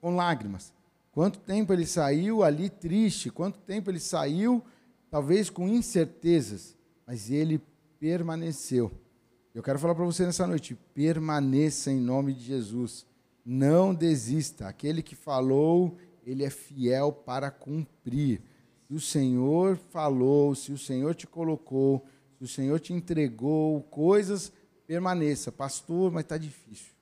com 0.00 0.16
lágrimas? 0.16 0.72
Quanto 1.12 1.38
tempo 1.38 1.72
ele 1.72 1.86
saiu 1.86 2.42
ali 2.42 2.68
triste? 2.68 3.30
Quanto 3.30 3.58
tempo 3.60 3.90
ele 3.90 4.00
saiu, 4.00 4.62
talvez 5.12 5.50
com 5.50 5.68
incertezas? 5.68 6.74
Mas 7.06 7.30
ele 7.30 7.60
permaneceu. 8.00 8.90
Eu 9.54 9.62
quero 9.62 9.78
falar 9.78 9.94
para 9.94 10.06
você 10.06 10.24
nessa 10.24 10.46
noite: 10.46 10.74
permaneça 10.94 11.92
em 11.92 12.00
nome 12.00 12.32
de 12.32 12.42
Jesus. 12.42 13.04
Não 13.44 13.94
desista. 13.94 14.66
Aquele 14.66 15.02
que 15.02 15.14
falou, 15.14 15.98
ele 16.24 16.42
é 16.42 16.48
fiel 16.48 17.12
para 17.12 17.50
cumprir. 17.50 18.40
Se 18.88 18.94
o 18.94 19.00
Senhor 19.00 19.76
falou, 19.90 20.54
se 20.54 20.72
o 20.72 20.78
Senhor 20.78 21.14
te 21.14 21.26
colocou, 21.26 22.06
o 22.40 22.46
Senhor 22.46 22.80
te 22.80 22.94
entregou 22.94 23.82
coisas, 23.82 24.50
permaneça. 24.86 25.52
Pastor, 25.52 26.10
mas 26.10 26.22
está 26.22 26.38
difícil. 26.38 26.92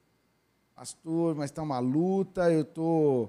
Pastor, 0.74 1.36
mas 1.36 1.50
está 1.50 1.62
uma 1.62 1.78
luta, 1.78 2.50
eu 2.50 2.64
tô, 2.64 3.28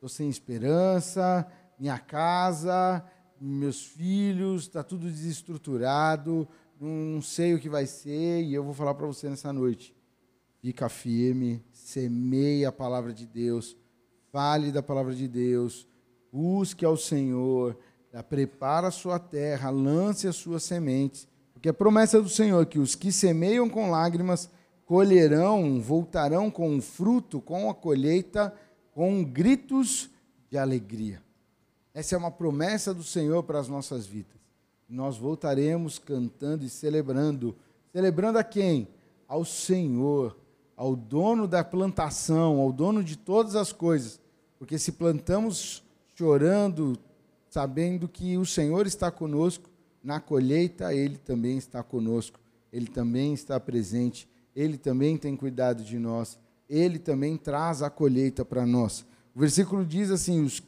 tô 0.00 0.08
sem 0.08 0.30
esperança, 0.30 1.46
minha 1.78 1.98
casa, 1.98 3.04
meus 3.44 3.84
filhos, 3.84 4.62
está 4.62 4.82
tudo 4.82 5.06
desestruturado, 5.06 6.48
não 6.80 7.20
sei 7.20 7.54
o 7.54 7.58
que 7.58 7.68
vai 7.68 7.86
ser, 7.86 8.42
e 8.42 8.54
eu 8.54 8.64
vou 8.64 8.72
falar 8.72 8.94
para 8.94 9.06
você 9.06 9.28
nessa 9.28 9.52
noite. 9.52 9.94
Fica 10.60 10.88
firme, 10.88 11.62
semeie 11.72 12.64
a 12.64 12.72
palavra 12.72 13.12
de 13.12 13.26
Deus, 13.26 13.76
fale 14.32 14.72
da 14.72 14.82
palavra 14.82 15.14
de 15.14 15.28
Deus, 15.28 15.86
busque 16.32 16.84
ao 16.84 16.96
Senhor, 16.96 17.78
prepara 18.28 18.88
a 18.88 18.90
sua 18.90 19.18
terra, 19.18 19.68
lance 19.68 20.26
as 20.26 20.36
suas 20.36 20.62
sementes, 20.62 21.28
porque 21.52 21.68
a 21.68 21.74
promessa 21.74 22.20
do 22.20 22.28
Senhor 22.28 22.62
é 22.62 22.66
que 22.66 22.78
os 22.78 22.94
que 22.94 23.12
semeiam 23.12 23.68
com 23.68 23.90
lágrimas 23.90 24.50
colherão, 24.86 25.80
voltarão 25.80 26.50
com 26.50 26.76
o 26.76 26.82
fruto, 26.82 27.40
com 27.40 27.68
a 27.68 27.74
colheita, 27.74 28.54
com 28.92 29.22
gritos 29.22 30.10
de 30.50 30.56
alegria. 30.56 31.22
Essa 31.94 32.16
é 32.16 32.18
uma 32.18 32.30
promessa 32.30 32.92
do 32.92 33.04
Senhor 33.04 33.44
para 33.44 33.60
as 33.60 33.68
nossas 33.68 34.04
vidas. 34.04 34.34
Nós 34.88 35.16
voltaremos 35.16 35.96
cantando 35.96 36.64
e 36.64 36.68
celebrando. 36.68 37.54
Celebrando 37.92 38.36
a 38.36 38.42
quem? 38.42 38.88
Ao 39.28 39.44
Senhor, 39.44 40.36
ao 40.76 40.96
dono 40.96 41.46
da 41.46 41.62
plantação, 41.62 42.58
ao 42.58 42.72
dono 42.72 43.02
de 43.04 43.16
todas 43.16 43.54
as 43.54 43.72
coisas. 43.72 44.20
Porque 44.58 44.76
se 44.76 44.90
plantamos 44.90 45.84
chorando, 46.16 46.98
sabendo 47.48 48.08
que 48.08 48.36
o 48.36 48.44
Senhor 48.44 48.88
está 48.88 49.10
conosco, 49.10 49.70
na 50.02 50.18
colheita 50.18 50.92
ele 50.92 51.16
também 51.16 51.56
está 51.56 51.82
conosco, 51.82 52.40
ele 52.72 52.88
também 52.88 53.32
está 53.32 53.58
presente, 53.60 54.28
ele 54.54 54.76
também 54.76 55.16
tem 55.16 55.36
cuidado 55.36 55.84
de 55.84 55.98
nós, 55.98 56.36
ele 56.68 56.98
também 56.98 57.36
traz 57.36 57.82
a 57.82 57.88
colheita 57.88 58.44
para 58.44 58.66
nós. 58.66 59.06
O 59.34 59.40
versículo 59.40 59.84
diz 59.84 60.10
assim: 60.10 60.42
os 60.42 60.60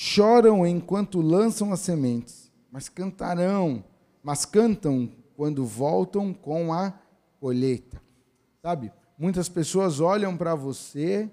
choram 0.00 0.64
enquanto 0.64 1.20
lançam 1.20 1.72
as 1.72 1.80
sementes, 1.80 2.52
mas 2.70 2.88
cantarão, 2.88 3.82
mas 4.22 4.44
cantam 4.44 5.10
quando 5.34 5.66
voltam 5.66 6.32
com 6.32 6.72
a 6.72 6.96
colheita. 7.40 8.00
Sabe? 8.62 8.92
Muitas 9.18 9.48
pessoas 9.48 9.98
olham 9.98 10.36
para 10.36 10.54
você 10.54 11.28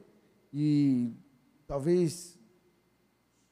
e 0.51 1.13
talvez 1.67 2.39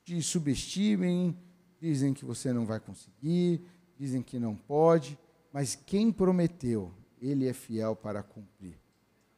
te 0.03 0.19
subestimem, 0.19 1.37
dizem 1.79 2.11
que 2.11 2.25
você 2.25 2.51
não 2.51 2.65
vai 2.65 2.79
conseguir, 2.79 3.61
dizem 3.95 4.23
que 4.23 4.39
não 4.39 4.55
pode, 4.55 5.15
mas 5.53 5.75
quem 5.75 6.11
prometeu, 6.11 6.91
ele 7.21 7.47
é 7.47 7.53
fiel 7.53 7.95
para 7.95 8.23
cumprir. 8.23 8.79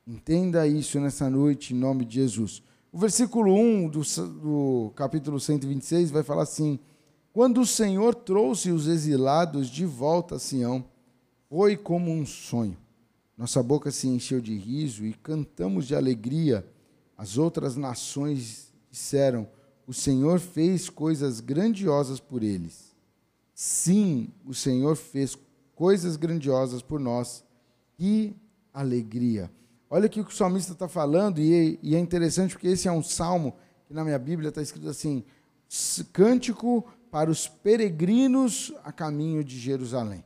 Entenda 0.08 0.66
isso 0.66 1.02
nessa 1.02 1.30
noite, 1.30 1.74
em 1.74 1.78
nome 1.78 2.06
de 2.06 2.16
Jesus. 2.16 2.64
O 2.96 2.98
versículo 2.98 3.54
1 3.54 3.90
do, 3.90 4.02
do 4.40 4.94
capítulo 4.96 5.38
126 5.38 6.12
vai 6.12 6.24
falar 6.24 6.44
assim: 6.44 6.80
Quando 7.34 7.60
o 7.60 7.66
Senhor 7.66 8.16
trouxe 8.16 8.72
os 8.72 8.88
exilados 8.88 9.68
de 9.68 9.86
volta 9.86 10.36
a 10.36 10.40
Sião, 10.40 10.82
foi 11.50 11.76
como 11.76 12.10
um 12.10 12.26
sonho. 12.26 12.78
Nossa 13.38 13.62
boca 13.62 13.92
se 13.92 14.08
encheu 14.08 14.40
de 14.40 14.58
riso 14.58 15.06
e 15.06 15.12
cantamos 15.12 15.86
de 15.86 15.94
alegria. 15.94 16.66
As 17.18 17.38
outras 17.38 17.76
nações 17.76 18.72
disseram: 18.90 19.46
o 19.86 19.94
Senhor 19.94 20.40
fez 20.40 20.90
coisas 20.90 21.42
grandiosas 21.42 22.22
por 22.22 22.44
eles. 22.44 22.96
Sim, 23.54 24.30
o 24.46 24.54
Senhor 24.54 24.96
fez 24.96 25.38
coisas 25.76 26.16
grandiosas 26.16 26.82
por 26.82 27.02
nós. 27.02 27.44
Que 27.98 28.34
alegria! 28.74 29.52
Olha 29.90 30.08
o 30.08 30.10
que 30.10 30.20
o 30.20 30.32
salmista 30.32 30.74
está 30.74 30.88
falando, 30.88 31.40
e, 31.40 31.80
e 31.82 31.96
é 31.96 32.00
interessante 32.00 32.54
porque 32.54 32.68
esse 32.68 32.88
é 32.88 32.92
um 32.92 33.04
salmo 33.04 33.56
que 33.88 33.94
na 33.94 34.04
minha 34.04 34.18
Bíblia 34.18 34.50
está 34.50 34.62
escrito 34.62 34.90
assim: 34.90 35.24
cântico 36.12 36.86
para 37.12 37.30
os 37.30 37.48
peregrinos 37.48 38.74
a 38.84 38.92
caminho 38.92 39.44
de 39.44 39.58
Jerusalém. 39.58 40.24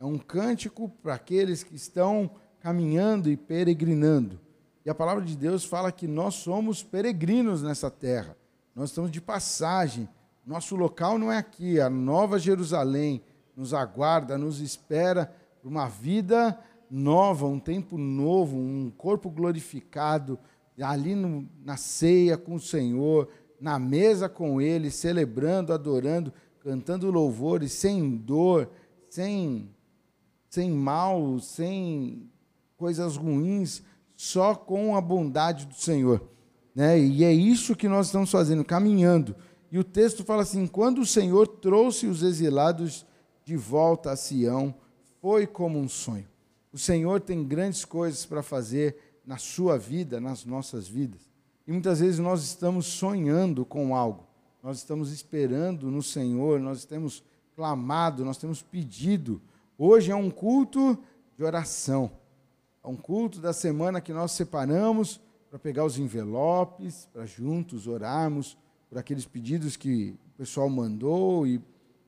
É 0.00 0.04
um 0.04 0.18
cântico 0.18 0.88
para 1.02 1.14
aqueles 1.14 1.62
que 1.62 1.74
estão 1.74 2.30
caminhando 2.60 3.28
e 3.28 3.36
peregrinando. 3.36 4.40
E 4.84 4.90
a 4.90 4.94
palavra 4.94 5.24
de 5.24 5.36
Deus 5.36 5.64
fala 5.64 5.92
que 5.92 6.08
nós 6.08 6.34
somos 6.34 6.82
peregrinos 6.82 7.62
nessa 7.62 7.90
terra. 7.90 8.36
Nós 8.74 8.90
estamos 8.90 9.10
de 9.10 9.20
passagem. 9.20 10.08
Nosso 10.44 10.74
local 10.74 11.18
não 11.18 11.30
é 11.30 11.38
aqui. 11.38 11.80
A 11.80 11.88
Nova 11.88 12.38
Jerusalém 12.38 13.22
nos 13.56 13.74
aguarda, 13.74 14.38
nos 14.38 14.60
espera 14.60 15.32
para 15.60 15.68
uma 15.68 15.88
vida 15.88 16.58
nova, 16.92 17.46
um 17.46 17.58
tempo 17.58 17.96
novo, 17.96 18.58
um 18.58 18.92
corpo 18.94 19.30
glorificado, 19.30 20.38
ali 20.78 21.14
no, 21.14 21.48
na 21.64 21.78
ceia 21.78 22.36
com 22.36 22.56
o 22.56 22.60
Senhor, 22.60 23.28
na 23.58 23.78
mesa 23.78 24.28
com 24.28 24.60
Ele, 24.60 24.90
celebrando, 24.90 25.72
adorando, 25.72 26.30
cantando 26.60 27.10
louvores, 27.10 27.72
sem 27.72 28.14
dor, 28.14 28.68
sem, 29.08 29.70
sem 30.50 30.70
mal, 30.70 31.38
sem 31.38 32.30
coisas 32.76 33.16
ruins, 33.16 33.82
só 34.14 34.54
com 34.54 34.94
a 34.94 35.00
bondade 35.00 35.64
do 35.64 35.74
Senhor. 35.74 36.22
Né? 36.74 37.00
E 37.00 37.24
é 37.24 37.32
isso 37.32 37.74
que 37.74 37.88
nós 37.88 38.06
estamos 38.06 38.30
fazendo, 38.30 38.64
caminhando. 38.64 39.34
E 39.70 39.78
o 39.78 39.84
texto 39.84 40.24
fala 40.24 40.42
assim: 40.42 40.66
quando 40.66 41.00
o 41.00 41.06
Senhor 41.06 41.48
trouxe 41.48 42.06
os 42.06 42.22
exilados 42.22 43.06
de 43.44 43.56
volta 43.56 44.10
a 44.10 44.16
Sião, 44.16 44.74
foi 45.20 45.46
como 45.46 45.78
um 45.78 45.88
sonho. 45.88 46.31
O 46.72 46.78
Senhor 46.78 47.20
tem 47.20 47.44
grandes 47.44 47.84
coisas 47.84 48.24
para 48.24 48.42
fazer 48.42 48.96
na 49.26 49.36
sua 49.36 49.78
vida, 49.78 50.20
nas 50.20 50.44
nossas 50.44 50.88
vidas. 50.88 51.20
E 51.66 51.72
muitas 51.72 52.00
vezes 52.00 52.18
nós 52.18 52.42
estamos 52.42 52.86
sonhando 52.86 53.64
com 53.64 53.94
algo, 53.94 54.26
nós 54.62 54.78
estamos 54.78 55.12
esperando 55.12 55.90
no 55.90 56.02
Senhor, 56.02 56.58
nós 56.60 56.84
temos 56.84 57.22
clamado, 57.54 58.24
nós 58.24 58.38
temos 58.38 58.62
pedido. 58.62 59.40
Hoje 59.78 60.10
é 60.10 60.16
um 60.16 60.30
culto 60.30 60.98
de 61.36 61.44
oração, 61.44 62.10
é 62.82 62.88
um 62.88 62.96
culto 62.96 63.38
da 63.38 63.52
semana 63.52 64.00
que 64.00 64.12
nós 64.12 64.32
separamos 64.32 65.20
para 65.50 65.58
pegar 65.58 65.84
os 65.84 65.98
envelopes, 65.98 67.08
para 67.12 67.26
juntos 67.26 67.86
orarmos 67.86 68.56
por 68.88 68.98
aqueles 68.98 69.26
pedidos 69.26 69.76
que 69.76 70.16
o 70.34 70.38
pessoal 70.38 70.68
mandou 70.68 71.46
e 71.46 71.60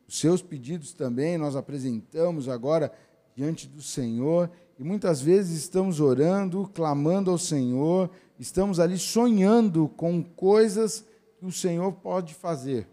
os 0.09 0.18
seus 0.18 0.42
pedidos 0.42 0.92
também 0.92 1.38
nós 1.38 1.54
apresentamos 1.54 2.49
agora 2.49 2.92
diante 3.35 3.67
do 3.67 3.83
Senhor. 3.83 4.50
E 4.79 4.85
muitas 4.85 5.21
vezes 5.21 5.59
estamos 5.59 6.00
orando, 6.00 6.71
clamando 6.75 7.31
ao 7.31 7.38
Senhor, 7.38 8.11
estamos 8.38 8.81
ali 8.81 8.99
sonhando 8.99 9.88
com 9.88 10.23
coisas 10.23 11.05
que 11.38 11.47
o 11.47 11.53
Senhor 11.53 11.93
pode 11.93 12.35
fazer, 12.35 12.88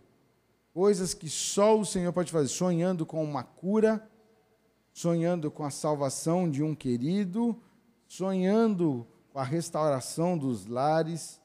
coisas 0.74 1.14
que 1.14 1.30
só 1.30 1.80
o 1.80 1.86
Senhor 1.86 2.12
pode 2.14 2.32
fazer, 2.32 2.50
sonhando 2.50 3.06
com 3.06 3.24
uma 3.24 3.44
cura, 3.44 4.08
sonhando 4.94 5.50
com 5.50 5.64
a 5.64 5.70
salvação 5.70 6.50
de 6.50 6.62
um 6.62 6.76
querido, 6.76 7.58
sonhando 8.08 9.08
com 9.32 9.40
a 9.40 9.44
restauração 9.44 10.38
dos 10.38 10.68
lares, 10.68 11.40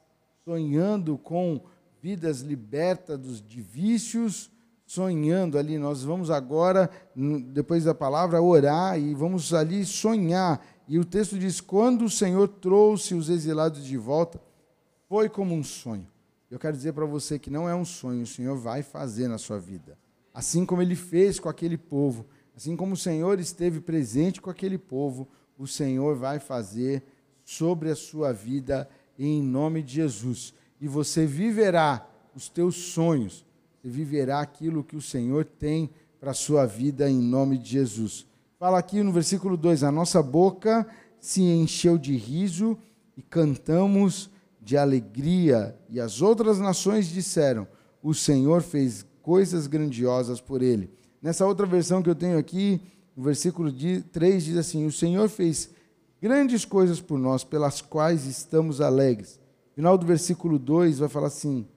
sonhando 0.44 1.16
com 1.16 1.60
vidas 2.02 2.40
libertas 2.40 3.40
de 3.40 3.60
vícios, 3.62 4.50
sonhando 4.86 5.58
ali. 5.58 5.76
Nós 5.76 6.02
vamos 6.04 6.30
agora, 6.30 6.88
depois 7.52 7.84
da 7.84 7.94
palavra, 7.94 8.40
orar 8.40 8.98
e 8.98 9.12
vamos 9.14 9.52
ali 9.52 9.84
sonhar. 9.84 10.64
E 10.88 10.98
o 10.98 11.04
texto 11.04 11.38
diz: 11.38 11.60
quando 11.60 12.04
o 12.04 12.10
Senhor 12.10 12.48
trouxe 12.48 13.14
os 13.14 13.28
exilados 13.28 13.84
de 13.84 13.96
volta, 13.96 14.40
foi 15.08 15.28
como 15.28 15.54
um 15.54 15.64
sonho. 15.64 16.06
Eu 16.50 16.58
quero 16.58 16.76
dizer 16.76 16.92
para 16.92 17.04
você 17.04 17.38
que 17.38 17.50
não 17.50 17.68
é 17.68 17.74
um 17.74 17.84
sonho, 17.84 18.22
o 18.22 18.26
Senhor 18.26 18.56
vai 18.56 18.82
fazer 18.82 19.26
na 19.26 19.36
sua 19.36 19.58
vida. 19.58 19.98
Assim 20.32 20.64
como 20.64 20.82
ele 20.82 20.94
fez 20.94 21.40
com 21.40 21.48
aquele 21.48 21.76
povo, 21.76 22.26
assim 22.56 22.76
como 22.76 22.94
o 22.94 22.96
Senhor 22.96 23.40
esteve 23.40 23.80
presente 23.80 24.40
com 24.40 24.50
aquele 24.50 24.78
povo, 24.78 25.26
o 25.58 25.66
Senhor 25.66 26.14
vai 26.14 26.38
fazer 26.38 27.02
sobre 27.44 27.90
a 27.90 27.96
sua 27.96 28.32
vida 28.32 28.88
em 29.18 29.42
nome 29.42 29.82
de 29.82 29.94
Jesus. 29.94 30.52
E 30.80 30.86
você 30.86 31.24
viverá 31.24 32.06
os 32.34 32.48
teus 32.48 32.76
sonhos, 32.76 33.45
você 33.86 33.90
viverá 33.90 34.40
aquilo 34.40 34.82
que 34.82 34.96
o 34.96 35.00
Senhor 35.00 35.44
tem 35.44 35.88
para 36.18 36.32
a 36.32 36.34
sua 36.34 36.66
vida 36.66 37.08
em 37.08 37.20
nome 37.20 37.56
de 37.56 37.70
Jesus. 37.70 38.26
Fala 38.58 38.78
aqui 38.78 39.00
no 39.02 39.12
versículo 39.12 39.56
2: 39.56 39.84
A 39.84 39.92
nossa 39.92 40.20
boca 40.20 40.86
se 41.20 41.42
encheu 41.42 41.96
de 41.96 42.16
riso 42.16 42.76
e 43.16 43.22
cantamos 43.22 44.28
de 44.60 44.76
alegria, 44.76 45.78
e 45.88 46.00
as 46.00 46.20
outras 46.20 46.58
nações 46.58 47.06
disseram: 47.06 47.66
O 48.02 48.12
Senhor 48.12 48.60
fez 48.60 49.06
coisas 49.22 49.68
grandiosas 49.68 50.40
por 50.40 50.62
ele. 50.62 50.90
Nessa 51.22 51.46
outra 51.46 51.64
versão 51.64 52.02
que 52.02 52.10
eu 52.10 52.14
tenho 52.14 52.38
aqui, 52.38 52.80
no 53.16 53.22
versículo 53.22 53.72
3 54.10 54.44
diz 54.44 54.56
assim: 54.56 54.84
O 54.84 54.92
Senhor 54.92 55.28
fez 55.28 55.70
grandes 56.20 56.64
coisas 56.64 57.00
por 57.00 57.20
nós, 57.20 57.44
pelas 57.44 57.80
quais 57.80 58.26
estamos 58.26 58.80
alegres. 58.80 59.38
Final 59.76 59.96
do 59.96 60.06
versículo 60.06 60.58
2 60.58 60.98
vai 60.98 61.08
falar 61.08 61.28
assim: 61.28 61.68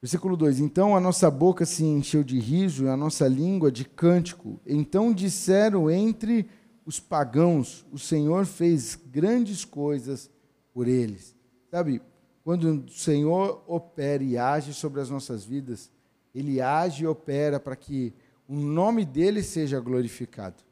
Versículo 0.00 0.36
2: 0.36 0.60
Então 0.60 0.96
a 0.96 1.00
nossa 1.00 1.30
boca 1.30 1.66
se 1.66 1.84
encheu 1.84 2.22
de 2.22 2.38
riso 2.38 2.84
e 2.84 2.88
a 2.88 2.96
nossa 2.96 3.26
língua 3.26 3.70
de 3.70 3.84
cântico. 3.84 4.60
Então 4.66 5.12
disseram 5.12 5.90
entre 5.90 6.48
os 6.86 7.00
pagãos: 7.00 7.84
O 7.92 7.98
Senhor 7.98 8.46
fez 8.46 8.94
grandes 8.94 9.64
coisas 9.64 10.30
por 10.72 10.86
eles. 10.86 11.34
Sabe, 11.70 12.00
quando 12.44 12.84
o 12.84 12.88
Senhor 12.88 13.62
opera 13.66 14.22
e 14.22 14.38
age 14.38 14.72
sobre 14.72 15.00
as 15.00 15.10
nossas 15.10 15.44
vidas, 15.44 15.90
ele 16.34 16.60
age 16.60 17.04
e 17.04 17.06
opera 17.06 17.58
para 17.58 17.76
que 17.76 18.14
o 18.48 18.54
nome 18.54 19.04
dele 19.04 19.42
seja 19.42 19.80
glorificado. 19.80 20.62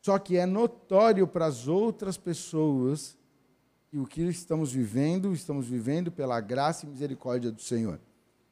Só 0.00 0.18
que 0.18 0.36
é 0.36 0.46
notório 0.46 1.26
para 1.26 1.46
as 1.46 1.66
outras 1.66 2.16
pessoas 2.16 3.15
que 3.96 4.00
o 4.00 4.06
que 4.06 4.22
estamos 4.22 4.72
vivendo, 4.72 5.32
estamos 5.32 5.66
vivendo 5.66 6.12
pela 6.12 6.38
graça 6.40 6.84
e 6.84 6.88
misericórdia 6.88 7.50
do 7.50 7.62
Senhor. 7.62 7.98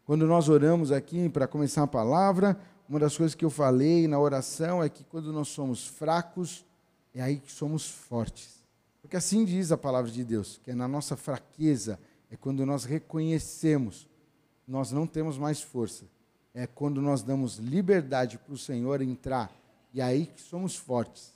Quando 0.06 0.26
nós 0.26 0.48
oramos 0.48 0.90
aqui 0.90 1.28
para 1.28 1.46
começar 1.46 1.82
a 1.82 1.86
palavra, 1.86 2.58
uma 2.88 2.98
das 2.98 3.16
coisas 3.16 3.34
que 3.34 3.44
eu 3.44 3.50
falei 3.50 4.08
na 4.08 4.18
oração 4.18 4.82
é 4.82 4.88
que 4.88 5.04
quando 5.04 5.32
nós 5.32 5.48
somos 5.48 5.86
fracos, 5.86 6.64
é 7.14 7.20
aí 7.20 7.38
que 7.38 7.52
somos 7.52 7.88
fortes. 7.90 8.64
Porque 9.02 9.16
assim 9.16 9.44
diz 9.44 9.70
a 9.70 9.76
palavra 9.76 10.10
de 10.10 10.24
Deus, 10.24 10.60
que 10.62 10.70
é 10.70 10.74
na 10.74 10.88
nossa 10.88 11.14
fraqueza, 11.14 11.98
é 12.30 12.36
quando 12.36 12.64
nós 12.64 12.84
reconhecemos, 12.84 14.08
nós 14.66 14.92
não 14.92 15.06
temos 15.06 15.36
mais 15.36 15.60
força. 15.60 16.04
É 16.54 16.66
quando 16.66 17.02
nós 17.02 17.22
damos 17.22 17.58
liberdade 17.58 18.38
para 18.38 18.54
o 18.54 18.58
Senhor 18.58 19.02
entrar, 19.02 19.52
e 19.92 20.00
é 20.00 20.04
aí 20.04 20.26
que 20.26 20.40
somos 20.40 20.76
fortes. 20.76 21.34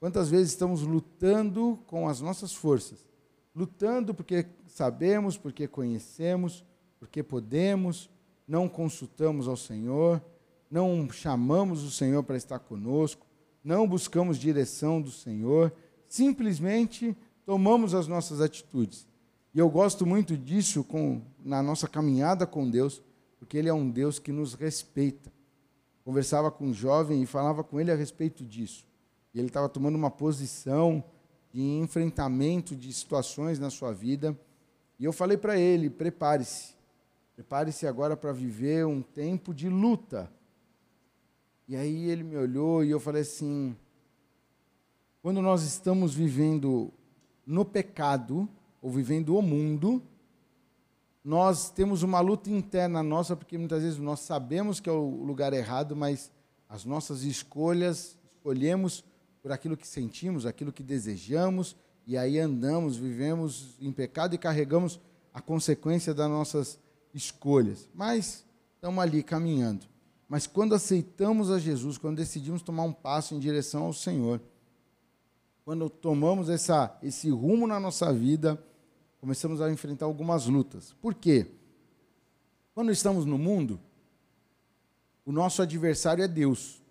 Quantas 0.00 0.30
vezes 0.30 0.52
estamos 0.52 0.82
lutando 0.82 1.78
com 1.86 2.08
as 2.08 2.20
nossas 2.20 2.54
forças? 2.54 3.11
Lutando 3.54 4.14
porque 4.14 4.46
sabemos, 4.66 5.36
porque 5.36 5.68
conhecemos, 5.68 6.64
porque 6.98 7.22
podemos, 7.22 8.10
não 8.46 8.68
consultamos 8.68 9.48
ao 9.48 9.56
Senhor, 9.56 10.22
não 10.70 11.10
chamamos 11.10 11.82
o 11.82 11.90
Senhor 11.90 12.22
para 12.22 12.36
estar 12.36 12.58
conosco, 12.58 13.26
não 13.62 13.86
buscamos 13.86 14.38
direção 14.38 15.00
do 15.00 15.10
Senhor, 15.10 15.72
simplesmente 16.08 17.16
tomamos 17.44 17.94
as 17.94 18.06
nossas 18.06 18.40
atitudes. 18.40 19.06
E 19.54 19.58
eu 19.58 19.68
gosto 19.68 20.06
muito 20.06 20.36
disso 20.36 20.82
com, 20.82 21.20
na 21.44 21.62
nossa 21.62 21.86
caminhada 21.86 22.46
com 22.46 22.70
Deus, 22.70 23.02
porque 23.38 23.58
Ele 23.58 23.68
é 23.68 23.74
um 23.74 23.90
Deus 23.90 24.18
que 24.18 24.32
nos 24.32 24.54
respeita. 24.54 25.30
Conversava 26.04 26.50
com 26.50 26.66
um 26.66 26.74
jovem 26.74 27.22
e 27.22 27.26
falava 27.26 27.62
com 27.62 27.80
ele 27.80 27.92
a 27.92 27.94
respeito 27.94 28.44
disso. 28.44 28.84
E 29.32 29.38
ele 29.38 29.48
estava 29.48 29.68
tomando 29.68 29.94
uma 29.94 30.10
posição 30.10 31.02
de 31.52 31.60
enfrentamento 31.60 32.74
de 32.74 32.92
situações 32.92 33.58
na 33.58 33.70
sua 33.70 33.92
vida. 33.92 34.36
E 34.98 35.04
eu 35.04 35.12
falei 35.12 35.36
para 35.36 35.58
ele: 35.58 35.90
prepare-se, 35.90 36.74
prepare-se 37.34 37.86
agora 37.86 38.16
para 38.16 38.32
viver 38.32 38.86
um 38.86 39.02
tempo 39.02 39.52
de 39.52 39.68
luta. 39.68 40.32
E 41.68 41.76
aí 41.76 42.08
ele 42.10 42.22
me 42.22 42.36
olhou 42.36 42.82
e 42.82 42.90
eu 42.90 42.98
falei 42.98 43.22
assim: 43.22 43.76
quando 45.22 45.42
nós 45.42 45.62
estamos 45.62 46.14
vivendo 46.14 46.92
no 47.46 47.64
pecado, 47.64 48.48
ou 48.80 48.90
vivendo 48.90 49.36
o 49.36 49.42
mundo, 49.42 50.02
nós 51.24 51.70
temos 51.70 52.02
uma 52.02 52.18
luta 52.18 52.50
interna 52.50 53.02
nossa, 53.02 53.36
porque 53.36 53.56
muitas 53.56 53.82
vezes 53.82 53.98
nós 53.98 54.20
sabemos 54.20 54.80
que 54.80 54.88
é 54.88 54.92
o 54.92 55.22
lugar 55.22 55.52
errado, 55.52 55.94
mas 55.94 56.32
as 56.68 56.84
nossas 56.84 57.22
escolhas, 57.22 58.18
escolhemos 58.34 59.04
por 59.42 59.50
aquilo 59.50 59.76
que 59.76 59.86
sentimos, 59.86 60.46
aquilo 60.46 60.72
que 60.72 60.82
desejamos, 60.82 61.76
e 62.06 62.16
aí 62.16 62.38
andamos, 62.38 62.96
vivemos 62.96 63.76
em 63.80 63.92
pecado 63.92 64.34
e 64.34 64.38
carregamos 64.38 65.00
a 65.34 65.40
consequência 65.40 66.14
das 66.14 66.28
nossas 66.28 66.78
escolhas. 67.12 67.88
Mas 67.94 68.44
estamos 68.74 69.02
ali 69.02 69.22
caminhando. 69.22 69.86
Mas 70.28 70.46
quando 70.46 70.74
aceitamos 70.74 71.50
a 71.50 71.58
Jesus, 71.58 71.98
quando 71.98 72.16
decidimos 72.16 72.62
tomar 72.62 72.84
um 72.84 72.92
passo 72.92 73.34
em 73.34 73.38
direção 73.38 73.84
ao 73.84 73.92
Senhor, 73.92 74.40
quando 75.64 75.88
tomamos 75.88 76.48
essa, 76.48 76.96
esse 77.02 77.30
rumo 77.30 77.66
na 77.66 77.78
nossa 77.78 78.12
vida, 78.12 78.62
começamos 79.20 79.60
a 79.60 79.70
enfrentar 79.70 80.06
algumas 80.06 80.46
lutas. 80.46 80.94
Por 81.00 81.14
quê? 81.14 81.46
Quando 82.74 82.90
estamos 82.90 83.24
no 83.24 83.38
mundo, 83.38 83.78
o 85.24 85.30
nosso 85.30 85.62
adversário 85.62 86.24
é 86.24 86.28
Deus. 86.28 86.81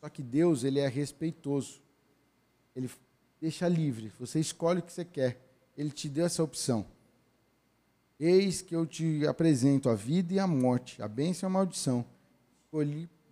Só 0.00 0.08
que 0.08 0.22
Deus, 0.22 0.64
ele 0.64 0.80
é 0.80 0.88
respeitoso. 0.88 1.80
Ele 2.74 2.90
deixa 3.40 3.68
livre. 3.68 4.12
Você 4.18 4.40
escolhe 4.40 4.80
o 4.80 4.82
que 4.82 4.92
você 4.92 5.04
quer. 5.04 5.40
Ele 5.76 5.90
te 5.90 6.08
deu 6.08 6.24
essa 6.24 6.42
opção. 6.42 6.86
Eis 8.18 8.60
que 8.60 8.74
eu 8.74 8.86
te 8.86 9.26
apresento 9.26 9.88
a 9.88 9.94
vida 9.94 10.34
e 10.34 10.38
a 10.38 10.46
morte, 10.46 11.00
a 11.02 11.08
bênção 11.08 11.46
e 11.46 11.48
a 11.48 11.52
maldição. 11.52 12.04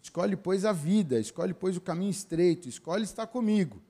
Escolhe, 0.02 0.36
pois, 0.36 0.64
a 0.64 0.72
vida, 0.72 1.20
escolhe, 1.20 1.52
pois, 1.52 1.76
o 1.76 1.80
caminho 1.80 2.10
estreito, 2.10 2.68
escolhe 2.68 3.04
estar 3.04 3.26
comigo. 3.26 3.82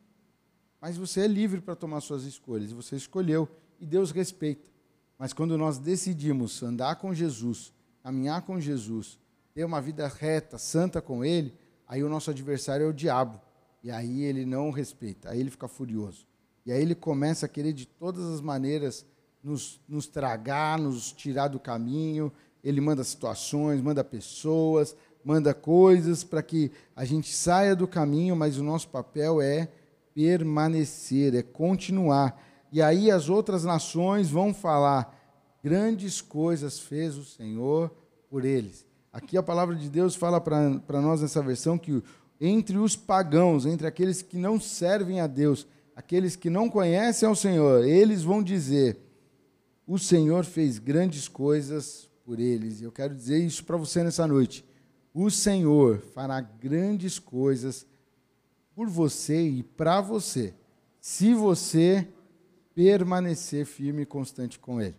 Mas 0.81 0.97
você 0.97 1.21
é 1.21 1.27
livre 1.29 1.61
para 1.61 1.77
tomar 1.77 2.01
suas 2.01 2.25
escolhas, 2.25 2.73
você 2.73 2.97
escolheu 2.97 3.49
e 3.81 3.87
Deus 3.87 4.11
respeita. 4.11 4.69
Mas 5.17 5.33
quando 5.33 5.57
nós 5.57 5.79
decidimos 5.79 6.63
andar 6.63 6.97
com 6.97 7.15
Jesus, 7.15 7.73
caminhar 8.03 8.43
com 8.43 8.61
Jesus, 8.61 9.19
ter 9.55 9.65
uma 9.65 9.81
vida 9.81 10.07
reta, 10.09 10.59
santa 10.59 11.01
com 11.01 11.25
Ele, 11.25 11.55
aí 11.89 12.05
o 12.05 12.09
nosso 12.09 12.31
adversário 12.31 12.87
é 12.87 12.89
o 12.89 12.93
diabo. 12.93 13.41
E 13.83 13.91
aí 13.91 14.23
ele 14.23 14.45
não 14.45 14.71
respeita, 14.71 15.31
aí 15.31 15.41
ele 15.41 15.51
fica 15.51 15.67
furioso. 15.67 16.27
E 16.67 16.73
aí 16.73 16.83
ele 16.83 16.95
começa 16.95 17.47
a 17.47 17.49
querer 17.49 17.73
de 17.73 17.87
todas 17.87 18.25
as 18.27 18.41
maneiras 18.41 19.07
nos, 19.43 19.81
nos 19.89 20.07
tragar, 20.07 20.79
nos 20.79 21.13
tirar 21.13 21.49
do 21.49 21.59
caminho, 21.59 22.31
ele 22.63 22.81
manda 22.81 23.03
situações, 23.05 23.81
manda 23.81 24.05
pessoas, 24.05 24.95
manda 25.25 25.55
coisas 25.55 26.25
para 26.25 26.43
que 26.43 26.71
a 26.95 27.05
gente 27.05 27.33
saia 27.33 27.75
do 27.75 27.87
caminho, 27.87 28.37
mas 28.37 28.59
o 28.59 28.65
nosso 28.65 28.89
papel 28.89 29.41
é 29.41 29.69
permanecer, 30.15 31.35
é 31.35 31.43
continuar. 31.43 32.43
E 32.73 32.83
aí 32.83 33.11
as 33.11 33.29
outras 33.29 33.65
nações 33.65 34.31
vão 34.31 34.53
falar: 34.53 35.17
grandes 35.63 36.21
coisas 36.21 36.79
fez 36.79 37.17
o 37.17 37.25
Senhor 37.25 37.91
por 38.29 38.45
eles. 38.45 38.88
Aqui 39.13 39.37
a 39.37 39.43
palavra 39.43 39.75
de 39.75 39.89
Deus 39.89 40.15
fala 40.15 40.41
para 40.41 41.01
nós 41.01 41.23
nessa 41.23 41.43
versão 41.43 41.79
que 41.79 42.03
entre 42.41 42.77
os 42.79 42.95
pagãos, 42.95 43.67
entre 43.67 43.87
aqueles 43.87 44.23
que 44.23 44.37
não 44.37 44.61
servem 44.61 45.21
a 45.21 45.27
Deus, 45.27 45.67
aqueles 45.97 46.37
que 46.37 46.49
não 46.49 46.71
conhecem 46.71 47.29
ao 47.29 47.35
Senhor, 47.35 47.85
eles 47.85 48.23
vão 48.23 48.43
dizer: 48.43 48.99
o 49.87 49.99
Senhor 49.99 50.45
fez 50.45 50.79
grandes 50.79 51.27
coisas 51.27 52.09
por 52.25 52.39
eles. 52.39 52.81
Eu 52.83 52.93
quero 52.93 53.15
dizer 53.15 53.39
isso 53.39 53.65
para 53.65 53.77
você 53.77 54.03
nessa 54.03 54.27
noite. 54.27 54.65
O 55.15 55.31
Senhor 55.31 55.99
fará 56.15 56.41
grandes 56.41 57.19
coisas 57.19 57.87
por 58.75 58.89
você 58.89 59.43
e 59.43 59.63
para 59.63 60.01
você, 60.01 60.55
se 61.01 61.35
você 61.35 62.07
permanecer 62.75 63.67
firme 63.67 64.03
e 64.03 64.07
constante 64.07 64.57
com 64.57 64.81
Ele. 64.81 64.95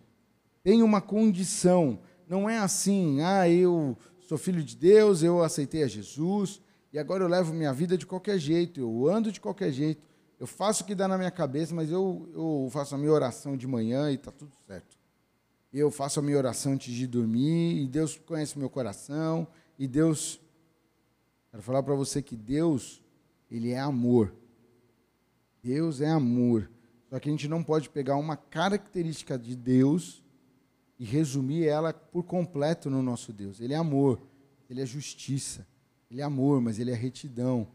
Tem 0.62 0.82
uma 0.82 1.00
condição, 1.00 1.98
não 2.30 2.48
é 2.48 2.58
assim, 2.58 3.20
ah, 3.22 3.48
eu 3.48 3.98
sou 4.20 4.38
filho 4.38 4.62
de 4.62 4.76
Deus, 4.76 5.20
eu 5.20 5.42
aceitei 5.42 5.82
a 5.82 5.88
Jesus 5.88 6.60
e 6.92 6.98
agora 6.98 7.24
eu 7.24 7.28
levo 7.28 7.52
minha 7.52 7.72
vida 7.72 7.98
de 7.98 8.06
qualquer 8.06 8.38
jeito, 8.38 8.78
eu 8.78 9.08
ando 9.08 9.32
de 9.32 9.40
qualquer 9.40 9.72
jeito, 9.72 10.00
eu 10.38 10.46
faço 10.46 10.84
o 10.84 10.86
que 10.86 10.94
dá 10.94 11.08
na 11.08 11.18
minha 11.18 11.30
cabeça, 11.32 11.74
mas 11.74 11.90
eu, 11.90 12.30
eu 12.32 12.68
faço 12.70 12.94
a 12.94 12.98
minha 12.98 13.10
oração 13.10 13.56
de 13.56 13.66
manhã 13.66 14.12
e 14.12 14.14
está 14.14 14.30
tudo 14.30 14.52
certo. 14.64 14.96
Eu 15.72 15.90
faço 15.90 16.20
a 16.20 16.22
minha 16.22 16.36
oração 16.36 16.72
antes 16.72 16.94
de 16.94 17.04
dormir, 17.04 17.82
e 17.82 17.88
Deus 17.88 18.16
conhece 18.16 18.56
meu 18.58 18.70
coração, 18.70 19.46
e 19.76 19.86
Deus. 19.86 20.40
Quero 21.50 21.62
falar 21.62 21.82
para 21.82 21.94
você 21.94 22.22
que 22.22 22.36
Deus, 22.36 23.02
Ele 23.50 23.70
é 23.70 23.78
amor. 23.78 24.32
Deus 25.62 26.00
é 26.00 26.08
amor. 26.08 26.70
Só 27.08 27.18
que 27.18 27.28
a 27.28 27.32
gente 27.32 27.46
não 27.46 27.62
pode 27.62 27.90
pegar 27.90 28.16
uma 28.16 28.36
característica 28.36 29.38
de 29.38 29.54
Deus 29.54 30.22
e 31.00 31.04
resumir 31.06 31.66
ela 31.66 31.94
por 31.94 32.22
completo 32.24 32.90
no 32.90 33.02
nosso 33.02 33.32
Deus. 33.32 33.58
Ele 33.58 33.72
é 33.72 33.76
amor, 33.76 34.20
Ele 34.68 34.82
é 34.82 34.86
justiça, 34.86 35.66
Ele 36.10 36.20
é 36.20 36.24
amor, 36.24 36.60
mas 36.60 36.78
Ele 36.78 36.90
é 36.90 36.94
retidão. 36.94 37.66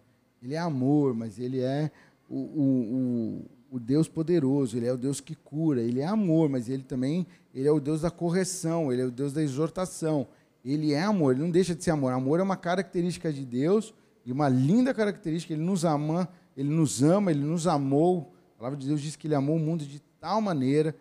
Ele 0.43 0.53
é 0.53 0.59
amor, 0.59 1.15
mas 1.15 1.39
Ele 1.39 1.59
é 1.59 1.91
o, 2.29 2.37
o, 2.37 3.45
o, 3.71 3.79
Deus 3.79 4.07
poderoso, 4.07 4.77
ele 4.77 4.85
é 4.85 4.93
o 4.93 4.97
Deus 4.97 5.19
que 5.19 5.35
cura, 5.35 5.81
ele 5.81 5.99
é 5.99 6.05
amor, 6.05 6.49
mas 6.49 6.69
ele 6.69 6.81
também 6.81 7.27
ele 7.53 7.67
é 7.67 7.71
o 7.71 7.79
Deus 7.79 8.01
da 8.01 8.09
correção, 8.09 8.91
ele 8.91 9.01
é 9.01 9.05
o 9.05 9.11
Deus 9.11 9.31
da 9.31 9.43
exortação. 9.43 10.27
Ele 10.63 10.91
é 10.91 11.03
amor, 11.03 11.33
ele 11.33 11.43
não 11.43 11.51
deixa 11.51 11.75
de 11.75 11.83
ser 11.83 11.91
amor. 11.91 12.11
Amor 12.11 12.39
é 12.39 12.43
uma 12.43 12.57
característica 12.57 13.31
de 13.31 13.45
Deus 13.45 13.93
e 14.25 14.31
uma 14.31 14.49
linda 14.49 14.93
característica, 14.93 15.53
ele 15.53 15.61
nos 15.61 15.85
ama, 15.85 16.27
ele 16.57 16.69
nos 16.69 17.03
ama, 17.03 17.29
ele 17.29 17.43
nos 17.43 17.67
amou. 17.67 18.33
A 18.55 18.57
palavra 18.57 18.79
de 18.79 18.87
Deus 18.87 19.01
diz 19.01 19.15
que 19.15 19.27
ele 19.27 19.35
amou 19.35 19.55
o 19.55 19.59
mundo 19.59 19.85
de 19.85 19.99
tal 20.19 20.41
maneira, 20.41 20.95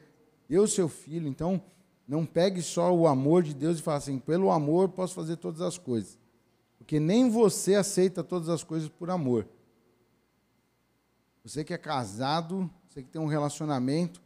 deu 0.47 0.65
o 0.65 0.69
seu 0.69 0.89
filho. 0.89 1.27
Então, 1.27 1.63
não 2.07 2.27
pegue 2.27 2.61
só 2.61 2.95
o 2.95 3.07
amor 3.07 3.43
de 3.43 3.55
Deus 3.55 3.79
e 3.79 3.83
fale 3.83 3.99
assim: 3.99 4.19
pelo 4.19 4.51
amor 4.51 4.91
posso 4.91 5.15
fazer 5.15 5.37
todas 5.37 5.61
as 5.61 5.79
coisas. 5.79 6.19
Porque 6.79 7.01
nem 7.01 7.31
você 7.31 7.75
aceita 7.75 8.23
todas 8.23 8.49
as 8.49 8.63
coisas 8.63 8.89
por 8.89 9.11
amor. 9.11 9.49
Você 11.43 11.65
que 11.65 11.73
é 11.73 11.79
casado, 11.79 12.71
você 12.89 13.03
que 13.03 13.09
tem 13.09 13.21
um 13.21 13.27
relacionamento, 13.27 14.23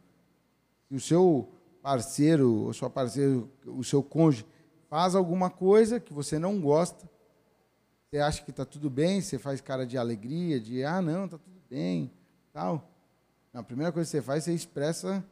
e 0.89 0.95
o 0.95 0.99
seu 0.99 1.49
parceiro, 1.81 2.65
ou 2.65 2.73
sua 2.73 2.89
parceira, 2.89 3.43
o 3.65 3.83
seu 3.83 4.03
cônjuge, 4.03 4.45
faz 4.89 5.15
alguma 5.15 5.49
coisa 5.49 5.99
que 5.99 6.13
você 6.13 6.39
não 6.39 6.59
gosta, 6.59 7.09
você 8.09 8.17
acha 8.19 8.43
que 8.43 8.49
está 8.49 8.65
tudo 8.65 8.89
bem, 8.89 9.21
você 9.21 9.37
faz 9.37 9.61
cara 9.61 9.85
de 9.85 9.97
alegria, 9.97 10.59
de 10.59 10.83
ah, 10.83 11.01
não, 11.01 11.25
está 11.25 11.37
tudo 11.37 11.61
bem, 11.69 12.11
tal. 12.51 12.89
Não, 13.53 13.61
a 13.61 13.63
primeira 13.63 13.91
coisa 13.91 14.07
que 14.07 14.11
você 14.11 14.21
faz, 14.21 14.43
você 14.43 14.53
expressa 14.53 15.23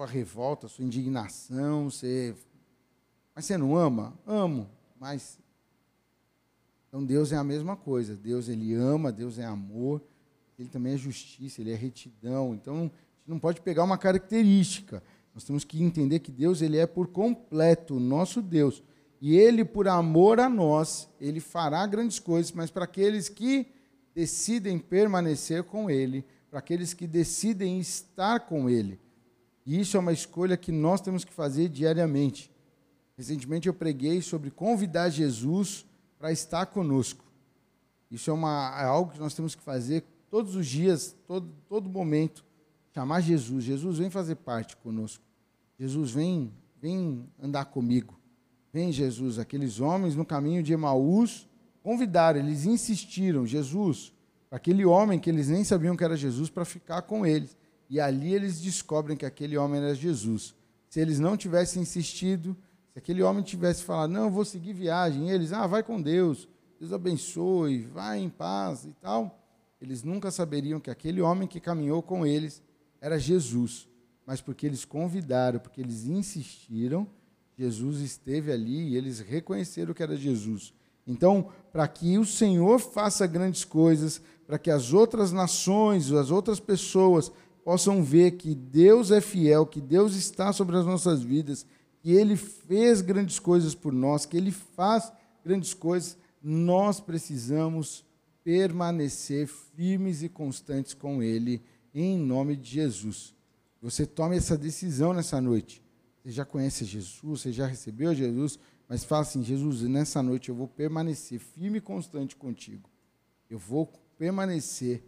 sua 0.00 0.06
revolta, 0.06 0.68
sua 0.68 0.84
indignação, 0.84 1.90
você. 1.90 2.34
Mas 3.34 3.44
você 3.44 3.58
não 3.58 3.76
ama? 3.76 4.18
Amo, 4.26 4.68
mas. 4.98 5.38
Então 6.88 7.04
Deus 7.04 7.32
é 7.32 7.36
a 7.36 7.44
mesma 7.44 7.76
coisa. 7.76 8.16
Deus 8.16 8.48
ele 8.48 8.74
ama, 8.74 9.12
Deus 9.12 9.38
é 9.38 9.44
amor 9.44 10.02
ele 10.60 10.68
também 10.68 10.92
é 10.92 10.96
justiça, 10.96 11.60
ele 11.60 11.72
é 11.72 11.74
retidão. 11.74 12.54
Então, 12.54 12.76
a 12.76 12.82
gente 12.82 13.28
não 13.28 13.38
pode 13.38 13.60
pegar 13.60 13.82
uma 13.82 13.96
característica. 13.96 15.02
Nós 15.34 15.44
temos 15.44 15.64
que 15.64 15.82
entender 15.82 16.18
que 16.18 16.30
Deus 16.30 16.60
ele 16.60 16.76
é 16.76 16.86
por 16.86 17.08
completo 17.08 17.96
o 17.96 18.00
nosso 18.00 18.42
Deus. 18.42 18.82
E 19.20 19.36
ele, 19.36 19.64
por 19.64 19.88
amor 19.88 20.38
a 20.38 20.48
nós, 20.48 21.08
ele 21.20 21.40
fará 21.40 21.86
grandes 21.86 22.18
coisas, 22.18 22.52
mas 22.52 22.70
para 22.70 22.84
aqueles 22.84 23.28
que 23.28 23.66
decidem 24.14 24.78
permanecer 24.78 25.64
com 25.64 25.90
ele, 25.90 26.24
para 26.50 26.58
aqueles 26.58 26.92
que 26.92 27.06
decidem 27.06 27.78
estar 27.78 28.40
com 28.40 28.68
ele. 28.68 28.98
E 29.64 29.78
isso 29.78 29.96
é 29.96 30.00
uma 30.00 30.12
escolha 30.12 30.56
que 30.56 30.72
nós 30.72 31.00
temos 31.00 31.24
que 31.24 31.32
fazer 31.32 31.68
diariamente. 31.68 32.50
Recentemente 33.16 33.68
eu 33.68 33.74
preguei 33.74 34.22
sobre 34.22 34.50
convidar 34.50 35.10
Jesus 35.10 35.84
para 36.18 36.32
estar 36.32 36.66
conosco. 36.66 37.24
Isso 38.10 38.30
é, 38.30 38.32
uma, 38.32 38.74
é 38.80 38.84
algo 38.84 39.12
que 39.12 39.20
nós 39.20 39.34
temos 39.34 39.54
que 39.54 39.62
fazer 39.62 40.04
todos 40.30 40.54
os 40.56 40.66
dias, 40.66 41.14
todo, 41.26 41.48
todo 41.68 41.88
momento, 41.88 42.44
chamar 42.94 43.20
Jesus. 43.20 43.64
Jesus, 43.64 43.98
vem 43.98 44.10
fazer 44.10 44.36
parte 44.36 44.76
conosco. 44.76 45.22
Jesus, 45.78 46.10
vem, 46.10 46.52
vem 46.80 47.28
andar 47.40 47.66
comigo. 47.66 48.18
Vem, 48.72 48.92
Jesus. 48.92 49.38
Aqueles 49.38 49.80
homens 49.80 50.16
no 50.16 50.24
caminho 50.24 50.62
de 50.62 50.72
Emaús 50.72 51.48
convidaram, 51.82 52.38
eles 52.38 52.66
insistiram, 52.66 53.46
Jesus, 53.46 54.12
aquele 54.50 54.84
homem 54.84 55.18
que 55.18 55.30
eles 55.30 55.48
nem 55.48 55.64
sabiam 55.64 55.96
que 55.96 56.04
era 56.04 56.16
Jesus, 56.16 56.50
para 56.50 56.64
ficar 56.64 57.02
com 57.02 57.24
eles. 57.24 57.56
E 57.90 58.00
ali 58.00 58.32
eles 58.32 58.58
descobrem 58.58 59.16
que 59.16 59.26
aquele 59.26 59.58
homem 59.58 59.82
era 59.82 59.94
Jesus. 59.94 60.54
Se 60.88 61.00
eles 61.00 61.18
não 61.18 61.36
tivessem 61.36 61.82
insistido, 61.82 62.56
se 62.92 62.98
aquele 62.98 63.22
homem 63.22 63.42
tivesse 63.42 63.82
falado, 63.82 64.10
não, 64.10 64.24
eu 64.24 64.30
vou 64.30 64.46
seguir 64.46 64.72
viagem, 64.72 65.28
e 65.28 65.32
eles, 65.32 65.52
ah, 65.52 65.66
vai 65.66 65.82
com 65.82 66.00
Deus, 66.00 66.48
Deus 66.78 66.92
abençoe, 66.92 67.82
vai 67.82 68.20
em 68.20 68.30
paz 68.30 68.84
e 68.86 68.94
tal 69.00 69.36
eles 69.80 70.02
nunca 70.02 70.30
saberiam 70.30 70.78
que 70.78 70.90
aquele 70.90 71.22
homem 71.22 71.48
que 71.48 71.58
caminhou 71.58 72.02
com 72.02 72.26
eles 72.26 72.62
era 73.00 73.18
Jesus. 73.18 73.88
Mas 74.26 74.40
porque 74.40 74.66
eles 74.66 74.84
convidaram, 74.84 75.58
porque 75.58 75.80
eles 75.80 76.06
insistiram, 76.06 77.08
Jesus 77.56 78.00
esteve 78.00 78.52
ali 78.52 78.90
e 78.90 78.96
eles 78.96 79.20
reconheceram 79.20 79.94
que 79.94 80.02
era 80.02 80.16
Jesus. 80.16 80.74
Então, 81.06 81.48
para 81.72 81.88
que 81.88 82.18
o 82.18 82.26
Senhor 82.26 82.78
faça 82.78 83.26
grandes 83.26 83.64
coisas, 83.64 84.20
para 84.46 84.58
que 84.58 84.70
as 84.70 84.92
outras 84.92 85.32
nações, 85.32 86.12
as 86.12 86.30
outras 86.30 86.60
pessoas 86.60 87.32
possam 87.64 88.02
ver 88.02 88.32
que 88.32 88.54
Deus 88.54 89.10
é 89.10 89.20
fiel, 89.20 89.66
que 89.66 89.80
Deus 89.80 90.14
está 90.14 90.52
sobre 90.52 90.76
as 90.76 90.86
nossas 90.86 91.22
vidas, 91.22 91.66
que 92.00 92.12
Ele 92.12 92.36
fez 92.36 93.00
grandes 93.00 93.38
coisas 93.38 93.74
por 93.74 93.92
nós, 93.92 94.26
que 94.26 94.36
Ele 94.36 94.50
faz 94.50 95.12
grandes 95.44 95.74
coisas, 95.74 96.16
nós 96.42 97.00
precisamos 97.00 98.04
permanecer 98.42 99.46
firmes 99.46 100.22
e 100.22 100.28
constantes 100.28 100.94
com 100.94 101.22
Ele, 101.22 101.62
em 101.94 102.18
nome 102.18 102.56
de 102.56 102.70
Jesus. 102.70 103.34
Você 103.82 104.06
tome 104.06 104.36
essa 104.36 104.56
decisão 104.56 105.12
nessa 105.12 105.40
noite. 105.40 105.82
Você 106.22 106.30
já 106.30 106.44
conhece 106.44 106.84
Jesus, 106.84 107.40
você 107.42 107.52
já 107.52 107.66
recebeu 107.66 108.14
Jesus, 108.14 108.58
mas 108.88 109.04
fala 109.04 109.22
assim: 109.22 109.42
Jesus, 109.42 109.82
nessa 109.82 110.22
noite 110.22 110.50
eu 110.50 110.54
vou 110.54 110.68
permanecer 110.68 111.38
firme 111.38 111.78
e 111.78 111.80
constante 111.80 112.36
contigo. 112.36 112.88
Eu 113.48 113.58
vou 113.58 113.90
permanecer. 114.18 115.02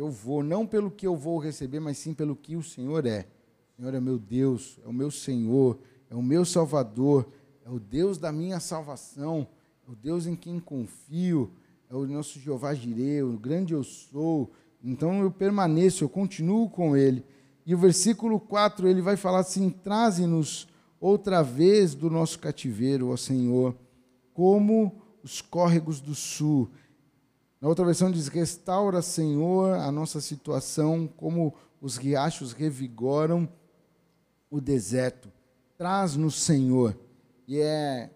Eu 0.00 0.08
vou, 0.08 0.42
não 0.42 0.66
pelo 0.66 0.90
que 0.90 1.06
eu 1.06 1.14
vou 1.14 1.36
receber, 1.36 1.78
mas 1.78 1.98
sim 1.98 2.14
pelo 2.14 2.34
que 2.34 2.56
o 2.56 2.62
Senhor 2.62 3.04
é. 3.04 3.26
O 3.74 3.76
Senhor 3.76 3.92
é 3.92 4.00
meu 4.00 4.18
Deus, 4.18 4.80
é 4.82 4.88
o 4.88 4.94
meu 4.94 5.10
Senhor, 5.10 5.78
é 6.08 6.14
o 6.14 6.22
meu 6.22 6.42
Salvador, 6.42 7.28
é 7.62 7.68
o 7.68 7.78
Deus 7.78 8.16
da 8.16 8.32
minha 8.32 8.58
salvação, 8.60 9.46
é 9.86 9.92
o 9.92 9.94
Deus 9.94 10.26
em 10.26 10.34
quem 10.34 10.58
confio, 10.58 11.50
é 11.90 11.94
o 11.94 12.06
nosso 12.06 12.40
Jeová 12.40 12.72
Jireh, 12.72 13.22
o 13.22 13.36
grande 13.36 13.74
eu 13.74 13.84
sou. 13.84 14.50
Então 14.82 15.20
eu 15.20 15.30
permaneço, 15.30 16.02
eu 16.02 16.08
continuo 16.08 16.70
com 16.70 16.96
ele. 16.96 17.22
E 17.66 17.74
o 17.74 17.78
versículo 17.78 18.40
4, 18.40 18.88
ele 18.88 19.02
vai 19.02 19.18
falar 19.18 19.40
assim: 19.40 19.68
Traze-nos 19.68 20.66
outra 20.98 21.42
vez 21.42 21.94
do 21.94 22.08
nosso 22.08 22.38
cativeiro, 22.38 23.10
ó 23.10 23.18
Senhor, 23.18 23.76
como 24.32 24.94
os 25.22 25.42
córregos 25.42 26.00
do 26.00 26.14
sul. 26.14 26.70
Na 27.60 27.68
outra 27.68 27.84
versão 27.84 28.10
diz: 28.10 28.28
Restaura, 28.28 29.02
Senhor, 29.02 29.74
a 29.74 29.92
nossa 29.92 30.20
situação, 30.20 31.06
como 31.06 31.54
os 31.80 31.96
riachos 31.96 32.52
revigoram 32.52 33.48
o 34.50 34.60
deserto. 34.60 35.30
Traz-nos, 35.76 36.34
Senhor. 36.34 36.98
E 37.46 37.58
é 37.58 38.10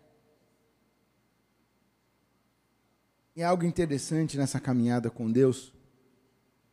E 3.37 3.43
é 3.43 3.45
algo 3.45 3.65
interessante 3.65 4.37
nessa 4.37 4.61
caminhada 4.61 5.11
com 5.11 5.31
Deus, 5.31 5.73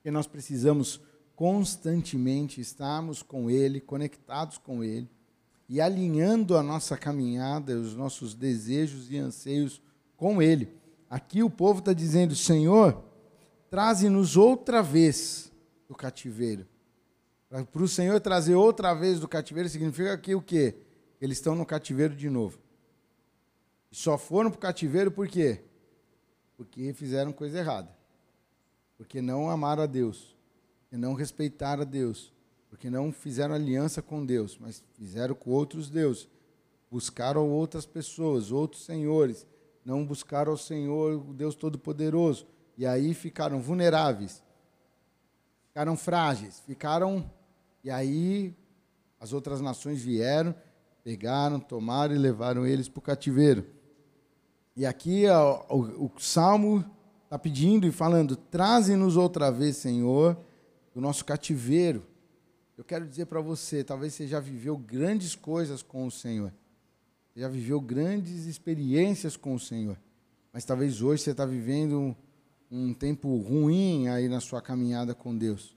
que 0.04 0.12
nós 0.12 0.28
precisamos 0.28 1.02
constantemente 1.36 2.62
estarmos 2.62 3.24
com 3.24 3.50
Ele, 3.50 3.82
conectados 3.82 4.58
com 4.60 4.84
Ele. 4.84 5.10
e 5.68 5.80
alinhando 5.80 6.58
a 6.58 6.62
nossa 6.62 6.98
caminhada, 6.98 7.80
os 7.80 7.96
nossos 7.96 8.34
desejos 8.36 9.10
e 9.10 9.18
anseios 9.18 9.82
com 10.18 10.42
Ele. 10.42 10.68
Aqui 11.12 11.44
o 11.44 11.50
povo 11.50 11.80
está 11.80 11.94
dizendo: 11.94 12.36
Senhor, 12.36 13.04
traze-nos 13.70 14.36
outra 14.36 14.82
vez 14.82 15.52
do 15.88 15.94
cativeiro. 15.94 16.66
Para 17.50 17.84
o 17.84 17.88
Senhor 17.88 18.20
trazer 18.20 18.56
outra 18.56 18.94
vez 18.94 19.20
do 19.20 19.28
cativeiro 19.28 19.68
significa 19.68 20.18
que 20.18 20.34
o 20.34 20.42
quê? 20.42 20.74
Eles 21.20 21.38
estão 21.38 21.54
no 21.54 21.66
cativeiro 21.66 22.16
de 22.16 22.30
novo. 22.30 22.58
E 23.92 23.96
só 23.96 24.18
foram 24.18 24.50
para 24.50 24.58
o 24.58 24.62
cativeiro 24.62 25.12
por 25.12 25.28
quê? 25.28 25.62
Porque 26.56 26.94
fizeram 26.94 27.34
coisa 27.34 27.60
errada. 27.60 27.94
Porque 28.98 29.22
não 29.22 29.50
amaram 29.50 29.84
a 29.84 29.86
Deus. 29.86 30.34
Porque 30.84 30.96
não 30.96 31.14
respeitaram 31.14 31.82
a 31.82 31.86
Deus 31.86 32.32
porque 32.72 32.90
não 32.90 33.12
fizeram 33.12 33.54
aliança 33.54 34.02
com 34.02 34.26
Deus, 34.26 34.58
mas 34.58 34.82
fizeram 34.94 35.36
com 35.36 35.52
outros 35.52 35.90
deuses. 35.90 36.30
Buscaram 36.90 37.50
outras 37.50 37.86
pessoas, 37.86 38.50
outros 38.50 38.86
senhores, 38.86 39.46
não 39.86 40.06
buscaram 40.06 40.54
o 40.54 40.58
Senhor, 40.58 41.30
o 41.30 41.34
Deus 41.34 41.56
Todo-Poderoso. 41.56 42.48
E 42.78 42.86
aí 42.86 43.14
ficaram 43.14 43.60
vulneráveis, 43.60 44.42
ficaram 45.68 45.96
frágeis, 45.98 46.62
ficaram. 46.66 47.30
E 47.84 47.90
aí 47.90 48.56
as 49.20 49.34
outras 49.34 49.62
nações 49.62 50.02
vieram, 50.02 50.56
pegaram, 51.04 51.60
tomaram 51.60 52.16
e 52.16 52.18
levaram 52.18 52.66
eles 52.66 52.88
para 52.88 53.00
o 53.00 53.02
cativeiro. 53.02 53.66
E 54.76 54.86
aqui 54.86 55.28
ó, 55.28 55.64
o, 55.70 56.06
o 56.06 56.12
Salmo 56.20 56.86
está 57.24 57.38
pedindo 57.38 57.86
e 57.86 57.92
falando: 57.92 58.36
traze-nos 58.36 59.18
outra 59.18 59.52
vez, 59.52 59.78
Senhor, 59.78 60.38
do 60.94 61.02
nosso 61.02 61.26
cativeiro 61.26 62.06
eu 62.82 62.86
quero 62.86 63.08
dizer 63.08 63.28
para 63.28 63.40
você, 63.40 63.84
talvez 63.84 64.12
você 64.16 64.28
já 64.28 64.40
viveu 64.40 64.76
grandes 64.76 65.36
coisas 65.36 65.84
com 65.84 66.08
o 66.08 66.10
Senhor. 66.10 66.52
Já 67.36 67.48
viveu 67.48 67.80
grandes 67.80 68.46
experiências 68.46 69.38
com 69.38 69.56
o 69.56 69.60
Senhor. 69.60 69.98
Mas 70.52 70.66
talvez 70.66 71.02
hoje 71.02 71.24
você 71.24 71.32
está 71.32 71.46
vivendo 71.46 72.00
um, 72.00 72.16
um 72.70 72.94
tempo 72.94 73.38
ruim 73.38 74.08
aí 74.08 74.28
na 74.28 74.40
sua 74.40 74.62
caminhada 74.62 75.16
com 75.16 75.38
Deus. 75.38 75.76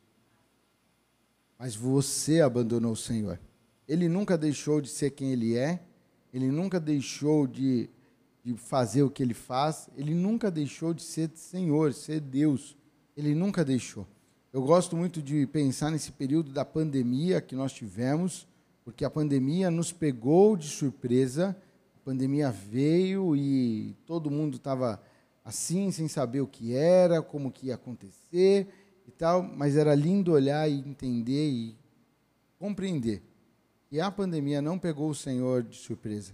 Mas 1.59 1.77
você 1.77 2.41
abandonou 2.41 2.93
o 2.93 2.97
Senhor. 2.97 3.39
Ele 3.87 4.09
nunca 4.09 4.37
deixou 4.37 4.81
de 4.81 4.89
ser 4.89 5.11
quem 5.11 5.33
ele 5.33 5.57
é. 5.57 5.81
Ele 6.33 6.51
nunca 6.51 6.81
deixou 6.81 7.47
de, 7.47 7.89
de 8.43 8.55
fazer 8.55 9.03
o 9.03 9.11
que 9.11 9.23
ele 9.23 9.35
faz. 9.35 9.89
Ele 9.97 10.15
nunca 10.15 10.51
deixou 10.51 10.93
de 10.93 11.03
ser 11.03 11.31
Senhor, 11.35 11.93
ser 11.93 12.21
Deus. 12.21 12.77
Ele 13.17 13.35
nunca 13.35 13.65
deixou. 13.65 14.07
Eu 14.53 14.63
gosto 14.63 14.97
muito 14.97 15.21
de 15.23 15.47
pensar 15.47 15.91
nesse 15.91 16.13
período 16.13 16.53
da 16.53 16.65
pandemia 16.65 17.41
que 17.41 17.57
nós 17.57 17.73
tivemos, 17.73 18.47
porque 18.85 19.05
a 19.05 19.11
pandemia 19.11 19.71
nos 19.71 19.93
pegou 19.93 20.57
de 20.57 20.69
surpresa. 20.69 21.57
A 21.97 22.01
pandemia 22.05 22.51
veio 22.51 23.35
e 23.35 23.97
todo 24.07 24.31
mundo 24.31 24.57
estava 24.57 25.03
assim, 25.45 25.91
sem 25.91 26.07
saber 26.07 26.41
o 26.43 26.47
que 26.47 26.75
era, 26.75 27.23
como 27.23 27.51
que 27.51 27.69
ia 27.69 27.75
acontecer 27.75 28.69
e 29.07 29.11
tal, 29.11 29.43
mas 29.43 29.77
era 29.77 29.95
lindo 29.95 30.33
olhar 30.33 30.69
e 30.69 30.79
entender 30.79 31.49
e 31.49 31.77
compreender. 32.59 33.23
E 33.91 34.01
a 34.01 34.11
pandemia 34.11 34.61
não 34.61 34.79
pegou 34.79 35.11
o 35.11 35.15
Senhor 35.15 35.63
de 35.63 35.77
surpresa, 35.77 36.33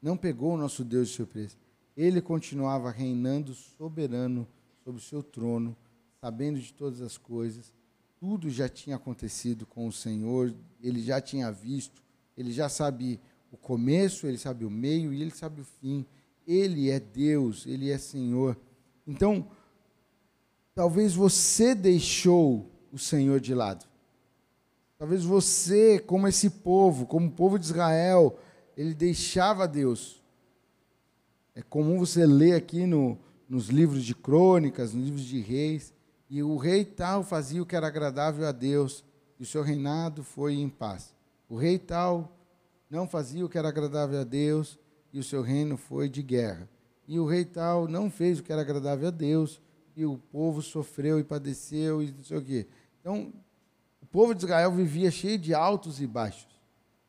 não 0.00 0.16
pegou 0.16 0.54
o 0.54 0.56
nosso 0.56 0.84
Deus 0.84 1.08
de 1.08 1.14
surpresa. 1.14 1.56
Ele 1.96 2.20
continuava 2.22 2.90
reinando 2.90 3.54
soberano 3.54 4.46
sobre 4.82 5.00
o 5.00 5.04
seu 5.04 5.22
trono, 5.22 5.76
sabendo 6.20 6.58
de 6.58 6.72
todas 6.72 7.00
as 7.02 7.18
coisas. 7.18 7.72
Tudo 8.22 8.48
já 8.48 8.68
tinha 8.68 8.94
acontecido 8.94 9.66
com 9.66 9.88
o 9.88 9.92
Senhor, 9.92 10.54
ele 10.80 11.02
já 11.02 11.20
tinha 11.20 11.50
visto, 11.50 12.00
ele 12.38 12.52
já 12.52 12.68
sabe 12.68 13.18
o 13.50 13.56
começo, 13.56 14.28
ele 14.28 14.38
sabe 14.38 14.64
o 14.64 14.70
meio 14.70 15.12
e 15.12 15.20
ele 15.20 15.32
sabe 15.32 15.60
o 15.60 15.64
fim. 15.64 16.06
Ele 16.46 16.88
é 16.88 17.00
Deus, 17.00 17.66
ele 17.66 17.90
é 17.90 17.98
Senhor. 17.98 18.56
Então, 19.04 19.50
talvez 20.72 21.16
você 21.16 21.74
deixou 21.74 22.70
o 22.92 22.96
Senhor 22.96 23.40
de 23.40 23.56
lado. 23.56 23.84
Talvez 24.96 25.24
você, 25.24 25.98
como 25.98 26.28
esse 26.28 26.48
povo, 26.48 27.06
como 27.06 27.26
o 27.26 27.32
povo 27.32 27.58
de 27.58 27.64
Israel, 27.64 28.38
ele 28.76 28.94
deixava 28.94 29.66
Deus. 29.66 30.22
É 31.56 31.60
comum 31.60 31.98
você 31.98 32.24
ler 32.24 32.54
aqui 32.54 32.86
no, 32.86 33.18
nos 33.48 33.66
livros 33.66 34.04
de 34.04 34.14
crônicas, 34.14 34.94
nos 34.94 35.06
livros 35.06 35.24
de 35.24 35.40
reis, 35.40 35.92
e 36.32 36.42
o 36.42 36.56
rei 36.56 36.82
tal 36.82 37.22
fazia 37.22 37.62
o 37.62 37.66
que 37.66 37.76
era 37.76 37.88
agradável 37.88 38.48
a 38.48 38.52
Deus, 38.52 39.04
e 39.38 39.42
o 39.42 39.46
seu 39.46 39.62
reinado 39.62 40.24
foi 40.24 40.54
em 40.54 40.66
paz. 40.66 41.14
O 41.46 41.58
rei 41.58 41.78
tal 41.78 42.34
não 42.88 43.06
fazia 43.06 43.44
o 43.44 43.50
que 43.50 43.58
era 43.58 43.68
agradável 43.68 44.18
a 44.18 44.24
Deus, 44.24 44.78
e 45.12 45.18
o 45.18 45.22
seu 45.22 45.42
reino 45.42 45.76
foi 45.76 46.08
de 46.08 46.22
guerra. 46.22 46.66
E 47.06 47.20
o 47.20 47.26
rei 47.26 47.44
tal 47.44 47.86
não 47.86 48.10
fez 48.10 48.38
o 48.38 48.42
que 48.42 48.50
era 48.50 48.62
agradável 48.62 49.08
a 49.08 49.10
Deus, 49.10 49.60
e 49.94 50.06
o 50.06 50.16
povo 50.16 50.62
sofreu 50.62 51.20
e 51.20 51.22
padeceu 51.22 52.02
e 52.02 52.10
não 52.10 52.24
sei 52.24 52.38
o 52.38 52.42
quê. 52.42 52.66
Então, 53.02 53.30
o 54.00 54.06
povo 54.06 54.34
de 54.34 54.42
Israel 54.42 54.72
vivia 54.72 55.10
cheio 55.10 55.38
de 55.38 55.52
altos 55.52 56.00
e 56.00 56.06
baixos. 56.06 56.48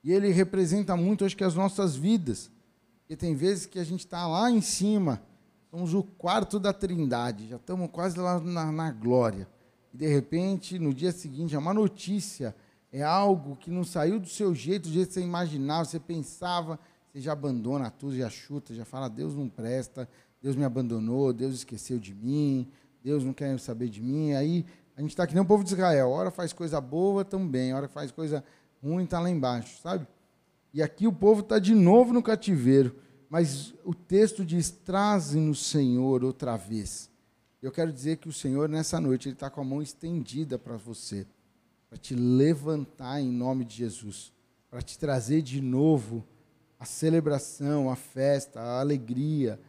E 0.03 0.11
ele 0.11 0.31
representa 0.31 0.97
muito, 0.97 1.23
acho 1.23 1.37
que, 1.37 1.45
as 1.45 1.55
nossas 1.55 1.95
vidas. 1.95 2.51
Porque 2.99 3.15
tem 3.15 3.33
vezes 3.35 3.65
que 3.65 3.79
a 3.79 3.85
gente 3.85 4.01
está 4.01 4.27
lá 4.27 4.51
em 4.51 4.59
cima, 4.59 5.23
Somos 5.73 5.95
o 5.95 6.03
quarto 6.03 6.59
da 6.59 6.71
trindade, 6.71 7.47
já 7.47 7.55
estamos 7.55 7.89
quase 7.89 8.19
lá 8.19 8.39
na, 8.39 8.71
na 8.71 8.91
glória. 8.91 9.47
E 9.91 9.97
de 9.97 10.05
repente, 10.05 10.77
no 10.77 10.93
dia 10.93 11.11
seguinte, 11.11 11.55
é 11.55 11.57
uma 11.57 11.73
notícia, 11.73 12.55
é 12.91 13.01
algo 13.01 13.55
que 13.55 13.71
não 13.71 13.83
saiu 13.83 14.19
do 14.19 14.27
seu 14.27 14.53
jeito, 14.53 14.87
do 14.87 14.93
jeito 14.93 15.07
que 15.07 15.13
você 15.15 15.21
imaginava, 15.21 15.85
você 15.85 15.99
pensava, 15.99 16.79
você 17.11 17.19
já 17.19 17.31
abandona 17.31 17.89
tudo, 17.89 18.15
já 18.15 18.29
chuta, 18.29 18.71
já 18.71 18.85
fala: 18.85 19.09
Deus 19.09 19.33
não 19.33 19.49
presta, 19.49 20.07
Deus 20.39 20.55
me 20.55 20.63
abandonou, 20.63 21.33
Deus 21.33 21.55
esqueceu 21.55 21.97
de 21.97 22.13
mim, 22.13 22.69
Deus 23.03 23.23
não 23.23 23.33
quer 23.33 23.59
saber 23.59 23.89
de 23.89 23.99
mim. 23.99 24.33
Aí 24.33 24.67
a 24.95 25.01
gente 25.01 25.09
está 25.09 25.25
que 25.25 25.33
nem 25.33 25.41
o 25.41 25.47
povo 25.47 25.63
de 25.63 25.73
Israel: 25.73 26.11
hora 26.11 26.29
faz 26.29 26.53
coisa 26.53 26.79
boa, 26.79 27.25
também, 27.25 27.73
hora 27.73 27.87
faz 27.87 28.11
coisa 28.11 28.43
ruim, 28.79 29.05
está 29.05 29.19
lá 29.19 29.27
embaixo, 29.27 29.81
sabe? 29.81 30.05
E 30.71 30.83
aqui 30.83 31.07
o 31.07 31.11
povo 31.11 31.41
está 31.41 31.57
de 31.57 31.73
novo 31.73 32.13
no 32.13 32.21
cativeiro. 32.21 32.95
Mas 33.33 33.73
o 33.83 33.95
texto 33.95 34.45
diz: 34.45 34.69
traze-nos, 34.69 35.65
Senhor, 35.65 36.23
outra 36.23 36.55
vez. 36.55 37.09
Eu 37.63 37.71
quero 37.71 37.91
dizer 37.91 38.17
que 38.17 38.29
o 38.29 38.31
Senhor, 38.31 38.69
nessa 38.69 39.01
noite, 39.01 39.27
Ele 39.27 39.33
está 39.33 39.49
com 39.49 39.59
a 39.59 39.63
mão 39.63 39.81
estendida 39.81 40.59
para 40.59 40.77
você, 40.77 41.25
para 41.89 41.97
te 41.97 42.13
levantar 42.13 43.19
em 43.19 43.31
nome 43.31 43.65
de 43.65 43.77
Jesus, 43.77 44.31
para 44.69 44.83
te 44.83 44.99
trazer 44.99 45.41
de 45.41 45.59
novo 45.61 46.23
a 46.79 46.85
celebração, 46.85 47.89
a 47.89 47.95
festa, 47.95 48.61
a 48.61 48.79
alegria, 48.79 49.59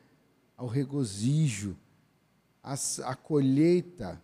ao 0.58 0.66
regozijo, 0.66 1.74
a, 2.62 2.74
a 3.04 3.14
colheita, 3.14 4.22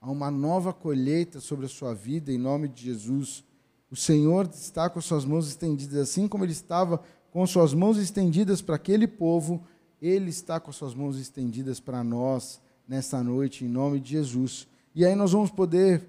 a 0.00 0.10
uma 0.10 0.30
nova 0.30 0.72
colheita 0.72 1.40
sobre 1.40 1.66
a 1.66 1.68
sua 1.68 1.94
vida, 1.94 2.32
em 2.32 2.38
nome 2.38 2.68
de 2.68 2.84
Jesus. 2.84 3.44
O 3.90 3.96
Senhor 3.96 4.48
está 4.50 4.88
com 4.88 4.98
as 4.98 5.04
suas 5.04 5.26
mãos 5.26 5.46
estendidas, 5.46 5.98
assim 5.98 6.26
como 6.26 6.42
Ele 6.42 6.52
estava 6.52 7.02
com 7.32 7.46
suas 7.46 7.72
mãos 7.72 7.96
estendidas 7.96 8.60
para 8.60 8.76
aquele 8.76 9.08
povo, 9.08 9.64
Ele 10.00 10.28
está 10.28 10.60
com 10.60 10.70
suas 10.70 10.94
mãos 10.94 11.18
estendidas 11.18 11.80
para 11.80 12.04
nós 12.04 12.60
nessa 12.86 13.22
noite, 13.22 13.64
em 13.64 13.68
nome 13.68 13.98
de 13.98 14.10
Jesus. 14.10 14.68
E 14.94 15.04
aí 15.04 15.14
nós 15.14 15.32
vamos 15.32 15.50
poder 15.50 16.06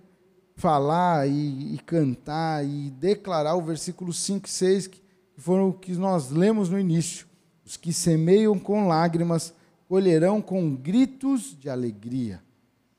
falar 0.58 1.26
e, 1.28 1.76
e 1.76 1.80
cantar 1.80 2.66
e 2.66 2.92
declarar 2.92 3.56
o 3.56 3.62
versículo 3.62 4.12
5 4.12 4.48
e 4.48 4.52
6, 4.52 4.88
que 4.88 5.02
foram 5.38 5.70
o 5.70 5.74
que 5.74 5.94
nós 5.94 6.30
lemos 6.30 6.70
no 6.70 6.78
início. 6.78 7.26
Os 7.66 7.78
que 7.78 7.94
semeiam 7.94 8.60
com 8.60 8.90
lágrimas 8.90 9.54
colherão 9.88 10.42
com 10.42 10.76
gritos 10.76 11.58
de 11.58 11.70
alegria. 11.70 12.44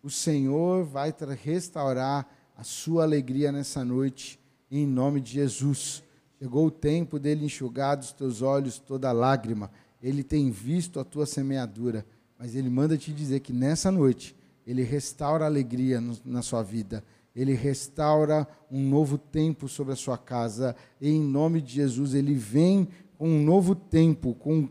O 0.02 0.08
Senhor 0.08 0.84
vai 0.84 1.14
restaurar 1.42 2.26
a 2.56 2.64
sua 2.64 3.02
alegria 3.02 3.52
nessa 3.52 3.84
noite, 3.84 4.40
em 4.70 4.86
nome 4.86 5.20
de 5.20 5.32
Jesus. 5.32 6.03
Chegou 6.44 6.66
o 6.66 6.70
tempo 6.70 7.18
dele 7.18 7.46
enxugar 7.46 7.96
dos 7.96 8.12
teus 8.12 8.42
olhos 8.42 8.78
toda 8.78 9.10
lágrima. 9.12 9.70
Ele 10.02 10.22
tem 10.22 10.50
visto 10.50 11.00
a 11.00 11.04
tua 11.04 11.24
semeadura, 11.24 12.04
mas 12.38 12.54
ele 12.54 12.68
manda 12.68 12.98
te 12.98 13.14
dizer 13.14 13.40
que 13.40 13.50
nessa 13.50 13.90
noite 13.90 14.36
ele 14.66 14.82
restaura 14.82 15.44
a 15.44 15.46
alegria 15.46 16.02
no, 16.02 16.14
na 16.22 16.42
sua 16.42 16.62
vida. 16.62 17.02
Ele 17.34 17.54
restaura 17.54 18.46
um 18.70 18.78
novo 18.78 19.16
tempo 19.16 19.68
sobre 19.68 19.94
a 19.94 19.96
sua 19.96 20.18
casa. 20.18 20.76
E 21.00 21.08
em 21.08 21.22
nome 21.22 21.62
de 21.62 21.76
Jesus, 21.76 22.12
ele 22.12 22.34
vem 22.34 22.88
com 23.16 23.26
um 23.26 23.42
novo 23.42 23.74
tempo, 23.74 24.34
com, 24.34 24.68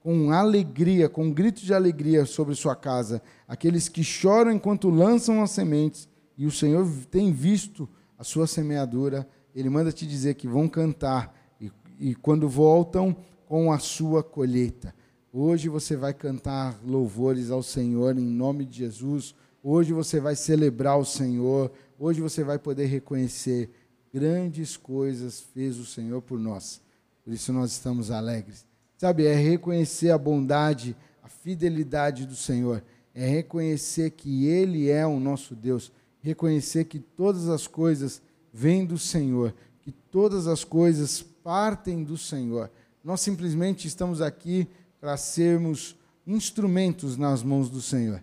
com 0.00 0.30
alegria, 0.30 1.08
com 1.08 1.24
um 1.24 1.32
grito 1.32 1.64
de 1.64 1.72
alegria 1.72 2.26
sobre 2.26 2.54
sua 2.54 2.76
casa. 2.76 3.22
Aqueles 3.48 3.88
que 3.88 4.04
choram 4.04 4.52
enquanto 4.52 4.90
lançam 4.90 5.42
as 5.42 5.52
sementes, 5.52 6.06
e 6.36 6.44
o 6.44 6.50
Senhor 6.50 6.86
tem 7.10 7.32
visto 7.32 7.88
a 8.18 8.22
sua 8.22 8.46
semeadura 8.46 9.26
ele 9.54 9.70
manda 9.70 9.92
te 9.92 10.06
dizer 10.06 10.34
que 10.34 10.48
vão 10.48 10.68
cantar 10.68 11.34
e, 11.60 11.70
e 11.98 12.14
quando 12.14 12.48
voltam 12.48 13.16
com 13.46 13.72
a 13.72 13.78
sua 13.78 14.22
colheita. 14.22 14.94
Hoje 15.32 15.68
você 15.68 15.96
vai 15.96 16.12
cantar 16.12 16.78
louvores 16.84 17.50
ao 17.50 17.62
Senhor 17.62 18.18
em 18.18 18.24
nome 18.24 18.64
de 18.64 18.78
Jesus. 18.78 19.34
Hoje 19.62 19.92
você 19.92 20.20
vai 20.20 20.36
celebrar 20.36 20.98
o 20.98 21.04
Senhor. 21.04 21.70
Hoje 21.98 22.20
você 22.20 22.42
vai 22.42 22.58
poder 22.58 22.86
reconhecer 22.86 23.70
grandes 24.14 24.76
coisas 24.76 25.40
fez 25.40 25.76
o 25.76 25.84
Senhor 25.84 26.22
por 26.22 26.38
nós. 26.38 26.80
por 27.24 27.32
isso 27.32 27.52
nós 27.52 27.72
estamos 27.72 28.12
alegres. 28.12 28.64
Sabe, 28.96 29.26
é 29.26 29.34
reconhecer 29.34 30.10
a 30.10 30.18
bondade, 30.18 30.96
a 31.20 31.28
fidelidade 31.28 32.24
do 32.24 32.36
Senhor, 32.36 32.80
é 33.12 33.26
reconhecer 33.26 34.10
que 34.10 34.46
Ele 34.46 34.88
é 34.88 35.04
o 35.04 35.18
nosso 35.18 35.56
Deus, 35.56 35.90
reconhecer 36.20 36.84
que 36.84 37.00
todas 37.00 37.48
as 37.48 37.66
coisas 37.66 38.22
vêm 38.54 38.86
do 38.86 38.96
Senhor, 38.96 39.52
que 39.82 39.90
todas 39.90 40.46
as 40.46 40.62
coisas 40.62 41.20
partem 41.20 42.04
do 42.04 42.16
Senhor. 42.16 42.70
Nós 43.02 43.20
simplesmente 43.20 43.88
estamos 43.88 44.22
aqui 44.22 44.68
para 45.00 45.16
sermos 45.16 45.96
instrumentos 46.24 47.16
nas 47.16 47.42
mãos 47.42 47.68
do 47.68 47.82
Senhor. 47.82 48.22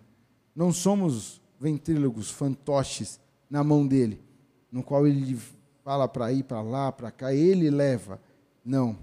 Não 0.55 0.71
somos 0.71 1.41
ventrílogos, 1.59 2.31
fantoches 2.31 3.19
na 3.49 3.61
mão 3.61 3.85
dele, 3.85 4.21
no 4.71 4.81
qual 4.81 5.05
ele 5.05 5.37
fala 5.83 6.07
para 6.07 6.31
ir 6.31 6.43
para 6.43 6.61
lá, 6.61 6.93
para 6.93 7.11
cá, 7.11 7.33
ele 7.33 7.69
leva. 7.69 8.19
Não. 8.63 8.97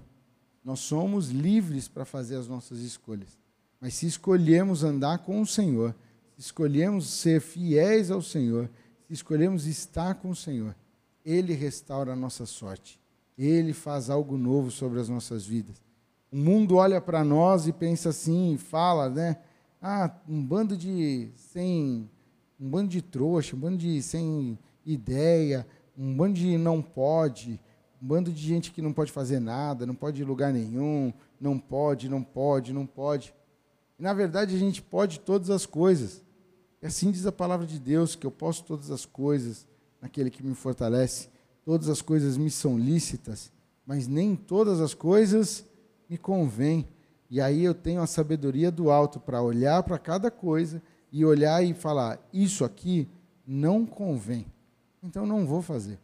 Nós 0.65 0.79
somos 0.79 1.29
livres 1.29 1.87
para 1.87 2.05
fazer 2.05 2.37
as 2.37 2.47
nossas 2.47 2.79
escolhas. 2.79 3.37
Mas 3.79 3.93
se 3.93 4.07
escolhemos 4.07 4.83
andar 4.83 5.19
com 5.19 5.41
o 5.41 5.47
Senhor, 5.47 5.95
se 6.35 6.41
escolhemos 6.41 7.07
ser 7.07 7.39
fiéis 7.39 8.09
ao 8.09 8.21
Senhor, 8.21 8.69
se 9.07 9.13
escolhemos 9.13 9.67
estar 9.67 10.15
com 10.15 10.31
o 10.31 10.35
Senhor, 10.35 10.75
Ele 11.29 11.53
restaura 11.53 12.13
a 12.13 12.15
nossa 12.15 12.43
sorte. 12.47 12.99
Ele 13.37 13.71
faz 13.71 14.09
algo 14.09 14.35
novo 14.35 14.71
sobre 14.71 14.99
as 14.99 15.07
nossas 15.07 15.45
vidas. 15.45 15.79
O 16.31 16.35
mundo 16.35 16.77
olha 16.77 16.99
para 16.99 17.23
nós 17.23 17.67
e 17.67 17.71
pensa 17.71 18.09
assim, 18.09 18.57
fala, 18.57 19.11
né? 19.11 19.37
Ah, 19.79 20.11
um 20.27 20.43
bando 20.43 20.75
de 20.75 21.29
sem 21.35 22.09
um 22.59 22.67
bando 22.67 22.89
de 22.89 22.99
trouxa, 22.99 23.55
um 23.55 23.59
bando 23.59 23.77
de 23.77 24.01
sem 24.01 24.57
ideia, 24.83 25.67
um 25.95 26.17
bando 26.17 26.33
de 26.33 26.57
não 26.57 26.81
pode, 26.81 27.61
um 28.01 28.07
bando 28.07 28.31
de 28.31 28.41
gente 28.41 28.71
que 28.71 28.81
não 28.81 28.91
pode 28.91 29.11
fazer 29.11 29.39
nada, 29.39 29.85
não 29.85 29.93
pode 29.93 30.23
ir 30.23 30.25
lugar 30.25 30.51
nenhum, 30.51 31.13
não 31.39 31.59
pode, 31.59 32.09
não 32.09 32.23
pode, 32.23 32.73
não 32.73 32.87
pode. 32.87 33.35
E 33.99 34.01
na 34.01 34.13
verdade 34.15 34.55
a 34.55 34.59
gente 34.59 34.81
pode 34.81 35.19
todas 35.19 35.51
as 35.51 35.67
coisas. 35.67 36.23
E 36.81 36.87
assim 36.87 37.11
diz 37.11 37.27
a 37.27 37.31
palavra 37.31 37.67
de 37.67 37.79
Deus, 37.79 38.15
que 38.15 38.25
eu 38.25 38.31
posso 38.31 38.63
todas 38.63 38.89
as 38.89 39.05
coisas 39.05 39.68
naquele 40.01 40.29
que 40.29 40.43
me 40.43 40.55
fortalece. 40.55 41.29
Todas 41.63 41.89
as 41.89 42.01
coisas 42.01 42.37
me 42.37 42.49
são 42.49 42.77
lícitas, 42.77 43.51
mas 43.85 44.07
nem 44.07 44.35
todas 44.35 44.79
as 44.79 44.93
coisas 44.93 45.65
me 46.09 46.17
convêm. 46.17 46.87
E 47.29 47.39
aí 47.39 47.63
eu 47.63 47.73
tenho 47.73 48.01
a 48.01 48.07
sabedoria 48.07 48.71
do 48.71 48.89
alto 48.89 49.19
para 49.19 49.41
olhar 49.41 49.83
para 49.83 49.99
cada 49.99 50.31
coisa 50.31 50.81
e 51.11 51.23
olhar 51.23 51.63
e 51.63 51.73
falar: 51.73 52.19
isso 52.33 52.65
aqui 52.65 53.07
não 53.45 53.85
convém. 53.85 54.45
Então 55.01 55.25
não 55.25 55.45
vou 55.45 55.61
fazer. 55.61 55.99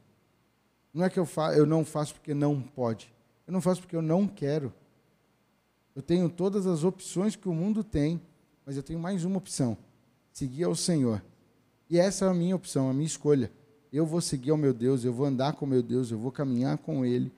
Não 0.93 1.03
é 1.03 1.09
que 1.09 1.19
eu, 1.19 1.25
fa 1.25 1.53
eu 1.55 1.65
não 1.65 1.83
faço 1.83 2.13
porque 2.13 2.33
não 2.33 2.61
pode. 2.61 3.13
Eu 3.45 3.53
não 3.53 3.61
faço 3.61 3.81
porque 3.81 3.95
eu 3.95 4.01
não 4.01 4.27
quero. 4.27 4.73
Eu 5.95 6.01
tenho 6.01 6.29
todas 6.29 6.67
as 6.67 6.83
opções 6.83 7.35
que 7.35 7.47
o 7.47 7.53
mundo 7.53 7.83
tem, 7.83 8.21
mas 8.65 8.77
eu 8.77 8.83
tenho 8.83 8.99
mais 8.99 9.25
uma 9.25 9.37
opção: 9.37 9.77
seguir 10.31 10.63
ao 10.63 10.75
Senhor. 10.75 11.23
E 11.89 11.99
essa 11.99 12.25
é 12.25 12.29
a 12.29 12.33
minha 12.33 12.55
opção, 12.55 12.89
a 12.89 12.93
minha 12.93 13.05
escolha. 13.05 13.51
Eu 13.95 14.05
vou 14.05 14.19
seguir 14.19 14.51
ao 14.51 14.57
meu 14.57 14.73
Deus, 14.73 15.05
eu 15.05 15.13
vou 15.13 15.25
andar 15.25 15.53
com 15.53 15.63
o 15.63 15.69
meu 15.69 15.81
Deus, 15.81 16.11
eu 16.11 16.17
vou 16.17 16.29
caminhar 16.29 16.77
com 16.77 17.05
Ele. 17.05 17.31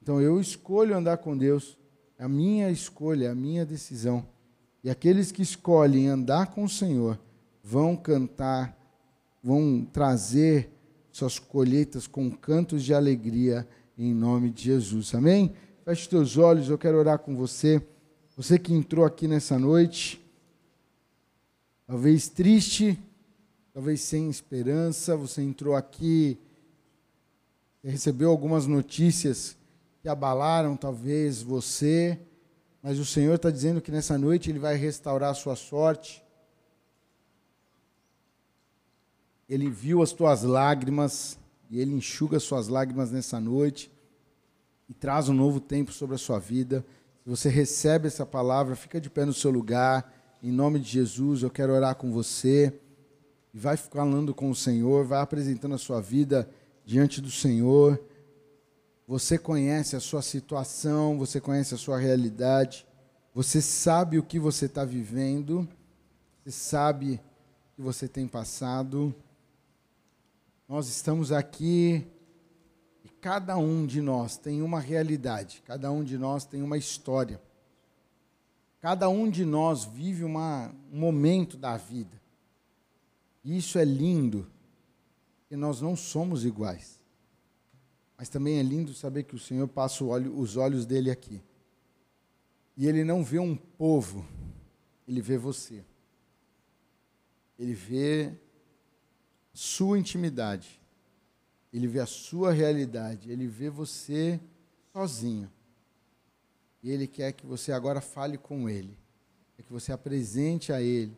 Então 0.00 0.22
eu 0.22 0.40
escolho 0.40 0.96
andar 0.96 1.18
com 1.18 1.36
Deus. 1.36 1.76
É 2.18 2.24
a 2.24 2.28
minha 2.30 2.70
escolha, 2.70 3.26
é 3.26 3.28
a 3.28 3.34
minha 3.34 3.66
decisão. 3.66 4.26
E 4.82 4.88
aqueles 4.88 5.30
que 5.30 5.42
escolhem 5.42 6.08
andar 6.08 6.46
com 6.46 6.64
o 6.64 6.68
Senhor 6.68 7.20
vão 7.62 7.94
cantar, 7.94 8.74
vão 9.42 9.86
trazer 9.92 10.70
suas 11.10 11.38
colheitas 11.38 12.06
com 12.06 12.30
cantos 12.30 12.82
de 12.82 12.94
alegria 12.94 13.68
em 13.98 14.14
nome 14.14 14.48
de 14.48 14.62
Jesus. 14.62 15.14
Amém? 15.14 15.52
Feche 15.84 16.08
teus 16.08 16.38
olhos, 16.38 16.70
eu 16.70 16.78
quero 16.78 16.96
orar 16.96 17.18
com 17.18 17.36
você. 17.36 17.86
Você 18.34 18.58
que 18.58 18.72
entrou 18.72 19.04
aqui 19.04 19.28
nessa 19.28 19.58
noite, 19.58 20.24
talvez 21.86 22.30
triste, 22.30 22.98
talvez 23.72 24.00
sem 24.02 24.28
esperança, 24.28 25.16
você 25.16 25.42
entrou 25.42 25.74
aqui 25.74 26.38
e 27.82 27.90
recebeu 27.90 28.30
algumas 28.30 28.66
notícias 28.66 29.56
que 30.00 30.08
abalaram 30.08 30.76
talvez 30.76 31.42
você, 31.42 32.18
mas 32.82 32.98
o 32.98 33.04
Senhor 33.04 33.34
está 33.34 33.50
dizendo 33.50 33.80
que 33.80 33.90
nessa 33.90 34.18
noite 34.18 34.50
Ele 34.50 34.58
vai 34.58 34.76
restaurar 34.76 35.30
a 35.30 35.34
sua 35.34 35.56
sorte. 35.56 36.22
Ele 39.48 39.70
viu 39.70 40.02
as 40.02 40.12
tuas 40.12 40.42
lágrimas 40.42 41.38
e 41.70 41.80
Ele 41.80 41.94
enxuga 41.94 42.36
as 42.36 42.42
suas 42.42 42.68
lágrimas 42.68 43.10
nessa 43.10 43.40
noite 43.40 43.90
e 44.88 44.94
traz 44.94 45.28
um 45.28 45.34
novo 45.34 45.60
tempo 45.60 45.92
sobre 45.92 46.16
a 46.16 46.18
sua 46.18 46.38
vida. 46.38 46.84
Se 47.22 47.30
você 47.30 47.48
recebe 47.48 48.08
essa 48.08 48.26
palavra, 48.26 48.74
fica 48.74 49.00
de 49.00 49.08
pé 49.08 49.24
no 49.24 49.32
seu 49.32 49.50
lugar. 49.50 50.12
Em 50.42 50.50
nome 50.50 50.80
de 50.80 50.90
Jesus, 50.90 51.42
eu 51.42 51.50
quero 51.50 51.72
orar 51.72 51.94
com 51.94 52.10
você. 52.12 52.74
E 53.52 53.58
vai 53.58 53.76
falando 53.76 54.34
com 54.34 54.50
o 54.50 54.54
Senhor, 54.54 55.04
vai 55.04 55.20
apresentando 55.20 55.74
a 55.74 55.78
sua 55.78 56.00
vida 56.00 56.48
diante 56.84 57.20
do 57.20 57.30
Senhor. 57.30 58.00
Você 59.06 59.38
conhece 59.38 59.96
a 59.96 60.00
sua 60.00 60.22
situação, 60.22 61.18
você 61.18 61.40
conhece 61.40 61.74
a 61.74 61.78
sua 61.78 61.98
realidade, 61.98 62.86
você 63.34 63.60
sabe 63.60 64.18
o 64.18 64.22
que 64.22 64.38
você 64.38 64.66
está 64.66 64.84
vivendo, 64.84 65.68
você 66.42 66.50
sabe 66.50 67.14
o 67.14 67.76
que 67.76 67.82
você 67.82 68.08
tem 68.08 68.26
passado. 68.26 69.14
Nós 70.68 70.88
estamos 70.88 71.30
aqui 71.30 72.06
cada 73.22 73.56
um 73.56 73.86
de 73.86 74.02
nós 74.02 74.36
tem 74.36 74.60
uma 74.62 74.80
realidade, 74.80 75.62
cada 75.64 75.92
um 75.92 76.02
de 76.02 76.18
nós 76.18 76.44
tem 76.44 76.60
uma 76.60 76.76
história. 76.76 77.40
Cada 78.80 79.08
um 79.08 79.30
de 79.30 79.44
nós 79.44 79.84
vive 79.84 80.24
uma, 80.24 80.74
um 80.92 80.98
momento 80.98 81.56
da 81.56 81.76
vida. 81.76 82.20
E 83.44 83.56
isso 83.56 83.78
é 83.78 83.84
lindo, 83.84 84.50
porque 85.40 85.56
nós 85.56 85.80
não 85.80 85.96
somos 85.96 86.44
iguais. 86.44 87.00
Mas 88.16 88.28
também 88.28 88.58
é 88.58 88.62
lindo 88.62 88.94
saber 88.94 89.24
que 89.24 89.34
o 89.34 89.38
Senhor 89.38 89.66
passa 89.66 90.04
olho, 90.04 90.38
os 90.38 90.56
olhos 90.56 90.86
dele 90.86 91.10
aqui. 91.10 91.42
E 92.76 92.86
ele 92.86 93.04
não 93.04 93.24
vê 93.24 93.38
um 93.38 93.56
povo, 93.56 94.26
ele 95.06 95.20
vê 95.20 95.36
você. 95.36 95.84
Ele 97.58 97.74
vê 97.74 98.32
sua 99.52 99.98
intimidade. 99.98 100.80
Ele 101.72 101.86
vê 101.86 102.00
a 102.00 102.06
sua 102.06 102.52
realidade, 102.52 103.30
ele 103.30 103.46
vê 103.46 103.70
você 103.70 104.38
sozinho. 104.92 105.50
E 106.82 106.90
ele 106.90 107.06
quer 107.06 107.32
que 107.32 107.46
você 107.46 107.72
agora 107.72 108.00
fale 108.00 108.36
com 108.36 108.68
ele, 108.68 108.98
quer 109.56 109.62
que 109.62 109.72
você 109.72 109.90
apresente 109.90 110.72
a 110.72 110.82
ele 110.82 111.16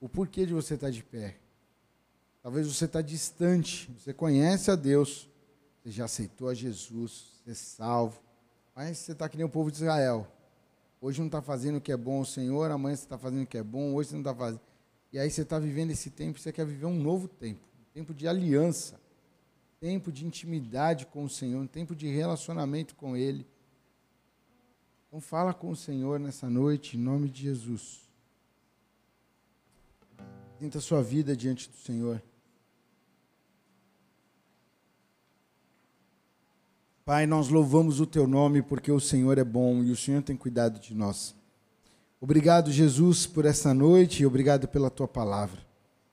o 0.00 0.08
porquê 0.08 0.44
de 0.44 0.52
você 0.52 0.74
estar 0.74 0.90
de 0.90 1.02
pé. 1.02 1.38
Talvez 2.44 2.68
você 2.68 2.84
está 2.84 3.02
distante, 3.02 3.90
você 3.98 4.14
conhece 4.14 4.70
a 4.70 4.76
Deus, 4.76 5.28
você 5.82 5.90
já 5.90 6.04
aceitou 6.04 6.48
a 6.48 6.54
Jesus, 6.54 7.40
você 7.42 7.50
é 7.50 7.54
salvo, 7.54 8.22
mas 8.76 8.98
você 8.98 9.10
está 9.10 9.28
que 9.28 9.36
nem 9.36 9.44
o 9.44 9.48
povo 9.48 9.72
de 9.72 9.78
Israel. 9.78 10.30
Hoje 11.00 11.18
não 11.18 11.26
está 11.26 11.42
fazendo 11.42 11.78
o 11.78 11.80
que 11.80 11.90
é 11.90 11.96
bom 11.96 12.18
ao 12.18 12.24
Senhor, 12.24 12.70
amanhã 12.70 12.94
você 12.94 13.02
está 13.02 13.18
fazendo 13.18 13.42
o 13.42 13.46
que 13.46 13.58
é 13.58 13.62
bom, 13.64 13.94
hoje 13.94 14.10
você 14.10 14.14
não 14.14 14.20
está 14.20 14.34
fazendo. 14.34 14.60
E 15.12 15.18
aí 15.18 15.28
você 15.28 15.42
está 15.42 15.58
vivendo 15.58 15.90
esse 15.90 16.10
tempo, 16.10 16.38
você 16.38 16.52
quer 16.52 16.64
viver 16.64 16.86
um 16.86 16.94
novo 17.02 17.26
tempo, 17.26 17.66
um 17.80 17.92
tempo 17.92 18.14
de 18.14 18.28
aliança 18.28 19.02
tempo 19.84 20.10
de 20.10 20.24
intimidade 20.24 21.04
com 21.04 21.24
o 21.24 21.28
Senhor, 21.28 21.60
um 21.60 21.66
tempo 21.66 21.94
de 21.94 22.08
relacionamento 22.08 22.94
com 22.94 23.14
Ele. 23.14 23.46
Então 25.06 25.20
fala 25.20 25.52
com 25.52 25.68
o 25.68 25.76
Senhor 25.76 26.18
nessa 26.18 26.48
noite, 26.48 26.96
em 26.96 27.00
nome 27.00 27.28
de 27.28 27.42
Jesus. 27.42 28.00
Sinta 30.58 30.80
sua 30.80 31.02
vida 31.02 31.36
diante 31.36 31.68
do 31.68 31.76
Senhor. 31.76 32.22
Pai, 37.06 37.26
nós 37.26 37.50
louvamos 37.50 38.00
o 38.00 38.06
teu 38.06 38.26
nome 38.26 38.62
porque 38.62 38.90
o 38.90 38.98
Senhor 38.98 39.36
é 39.36 39.44
bom 39.44 39.84
e 39.84 39.90
o 39.90 39.96
Senhor 39.96 40.22
tem 40.22 40.34
cuidado 40.34 40.80
de 40.80 40.94
nós. 40.94 41.34
Obrigado, 42.18 42.72
Jesus, 42.72 43.26
por 43.26 43.44
essa 43.44 43.74
noite 43.74 44.22
e 44.22 44.26
obrigado 44.26 44.66
pela 44.66 44.88
tua 44.88 45.06
palavra. 45.06 45.60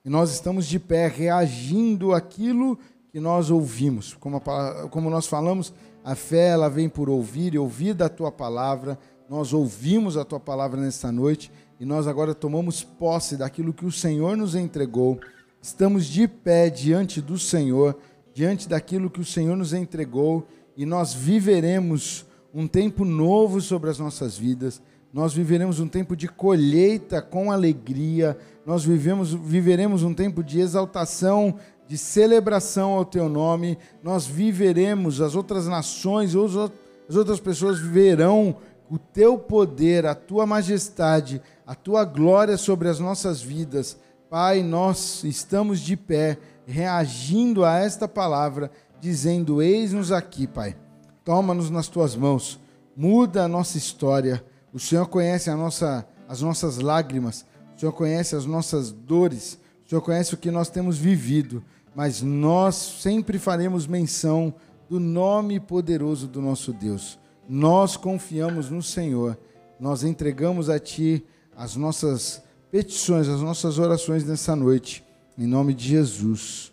E 0.03 0.09
nós 0.09 0.33
estamos 0.33 0.67
de 0.67 0.77
pé 0.77 1.07
reagindo 1.07 2.13
àquilo 2.13 2.77
que 3.09 3.21
nós 3.21 3.49
ouvimos. 3.49 4.15
Como, 4.15 4.43
a, 4.45 4.89
como 4.89 5.09
nós 5.09 5.27
falamos, 5.27 5.73
a 6.03 6.13
fé 6.13 6.49
ela 6.49 6.69
vem 6.69 6.89
por 6.89 7.09
ouvir 7.09 7.53
e 7.53 7.57
ouvir 7.57 7.93
da 7.93 8.09
tua 8.09 8.29
palavra. 8.29 8.99
Nós 9.29 9.53
ouvimos 9.53 10.17
a 10.17 10.25
tua 10.25 10.41
palavra 10.41 10.81
nesta 10.81 11.09
noite 11.09 11.49
e 11.79 11.85
nós 11.85 12.05
agora 12.05 12.35
tomamos 12.35 12.83
posse 12.83 13.37
daquilo 13.37 13.73
que 13.73 13.85
o 13.85 13.91
Senhor 13.93 14.35
nos 14.35 14.55
entregou. 14.55 15.21
Estamos 15.61 16.05
de 16.05 16.27
pé 16.27 16.69
diante 16.69 17.21
do 17.21 17.39
Senhor, 17.39 17.97
diante 18.33 18.67
daquilo 18.67 19.09
que 19.09 19.21
o 19.21 19.25
Senhor 19.25 19.55
nos 19.55 19.71
entregou 19.71 20.45
e 20.75 20.85
nós 20.85 21.13
viveremos 21.13 22.25
um 22.53 22.67
tempo 22.67 23.05
novo 23.05 23.61
sobre 23.61 23.89
as 23.89 23.99
nossas 23.99 24.37
vidas. 24.37 24.81
Nós 25.13 25.33
viveremos 25.33 25.79
um 25.79 25.87
tempo 25.87 26.15
de 26.15 26.27
colheita 26.27 27.21
com 27.21 27.51
alegria. 27.51 28.37
Nós 28.65 28.83
vivemos, 28.83 29.33
viveremos 29.33 30.03
um 30.03 30.13
tempo 30.13 30.43
de 30.43 30.59
exaltação 30.59 31.57
de 31.91 31.97
celebração 31.97 32.91
ao 32.91 33.03
teu 33.03 33.27
nome, 33.27 33.77
nós 34.01 34.25
viveremos, 34.25 35.19
as 35.19 35.35
outras 35.35 35.67
nações, 35.67 36.33
as 36.33 37.15
outras 37.17 37.37
pessoas 37.37 37.81
verão 37.81 38.55
o 38.89 38.97
teu 38.97 39.37
poder, 39.37 40.05
a 40.05 40.15
tua 40.15 40.45
majestade, 40.45 41.41
a 41.67 41.75
tua 41.75 42.05
glória 42.05 42.55
sobre 42.55 42.87
as 42.87 42.97
nossas 42.97 43.41
vidas. 43.41 43.97
Pai, 44.29 44.63
nós 44.63 45.25
estamos 45.25 45.81
de 45.81 45.97
pé, 45.97 46.37
reagindo 46.65 47.65
a 47.65 47.77
esta 47.77 48.07
palavra, 48.07 48.71
dizendo: 49.01 49.61
Eis-nos 49.61 50.11
aqui, 50.11 50.47
Pai. 50.47 50.77
Toma-nos 51.25 51.69
nas 51.69 51.87
tuas 51.87 52.15
mãos, 52.15 52.59
muda 52.95 53.43
a 53.43 53.47
nossa 53.47 53.77
história. 53.77 54.43
O 54.73 54.79
Senhor 54.79 55.07
conhece 55.07 55.49
a 55.49 55.55
nossa, 55.55 56.07
as 56.27 56.41
nossas 56.41 56.77
lágrimas, 56.77 57.45
o 57.75 57.79
Senhor 57.79 57.91
conhece 57.91 58.35
as 58.35 58.45
nossas 58.45 58.91
dores, 58.91 59.59
o 59.85 59.89
Senhor 59.89 60.01
conhece 60.01 60.33
o 60.33 60.37
que 60.37 60.49
nós 60.49 60.69
temos 60.69 60.97
vivido, 60.97 61.63
mas 61.95 62.21
nós 62.21 62.75
sempre 62.75 63.37
faremos 63.37 63.85
menção 63.85 64.53
do 64.89 64.99
nome 64.99 65.59
poderoso 65.59 66.27
do 66.27 66.41
nosso 66.41 66.71
Deus. 66.71 67.19
Nós 67.47 67.97
confiamos 67.97 68.69
no 68.69 68.81
Senhor, 68.81 69.37
nós 69.79 70.03
entregamos 70.03 70.69
a 70.69 70.79
Ti 70.79 71.25
as 71.55 71.75
nossas 71.75 72.41
petições, 72.71 73.27
as 73.27 73.41
nossas 73.41 73.77
orações 73.77 74.23
nessa 74.23 74.55
noite, 74.55 75.03
em 75.37 75.45
nome 75.45 75.73
de 75.73 75.87
Jesus. 75.87 76.71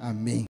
Amém. 0.00 0.38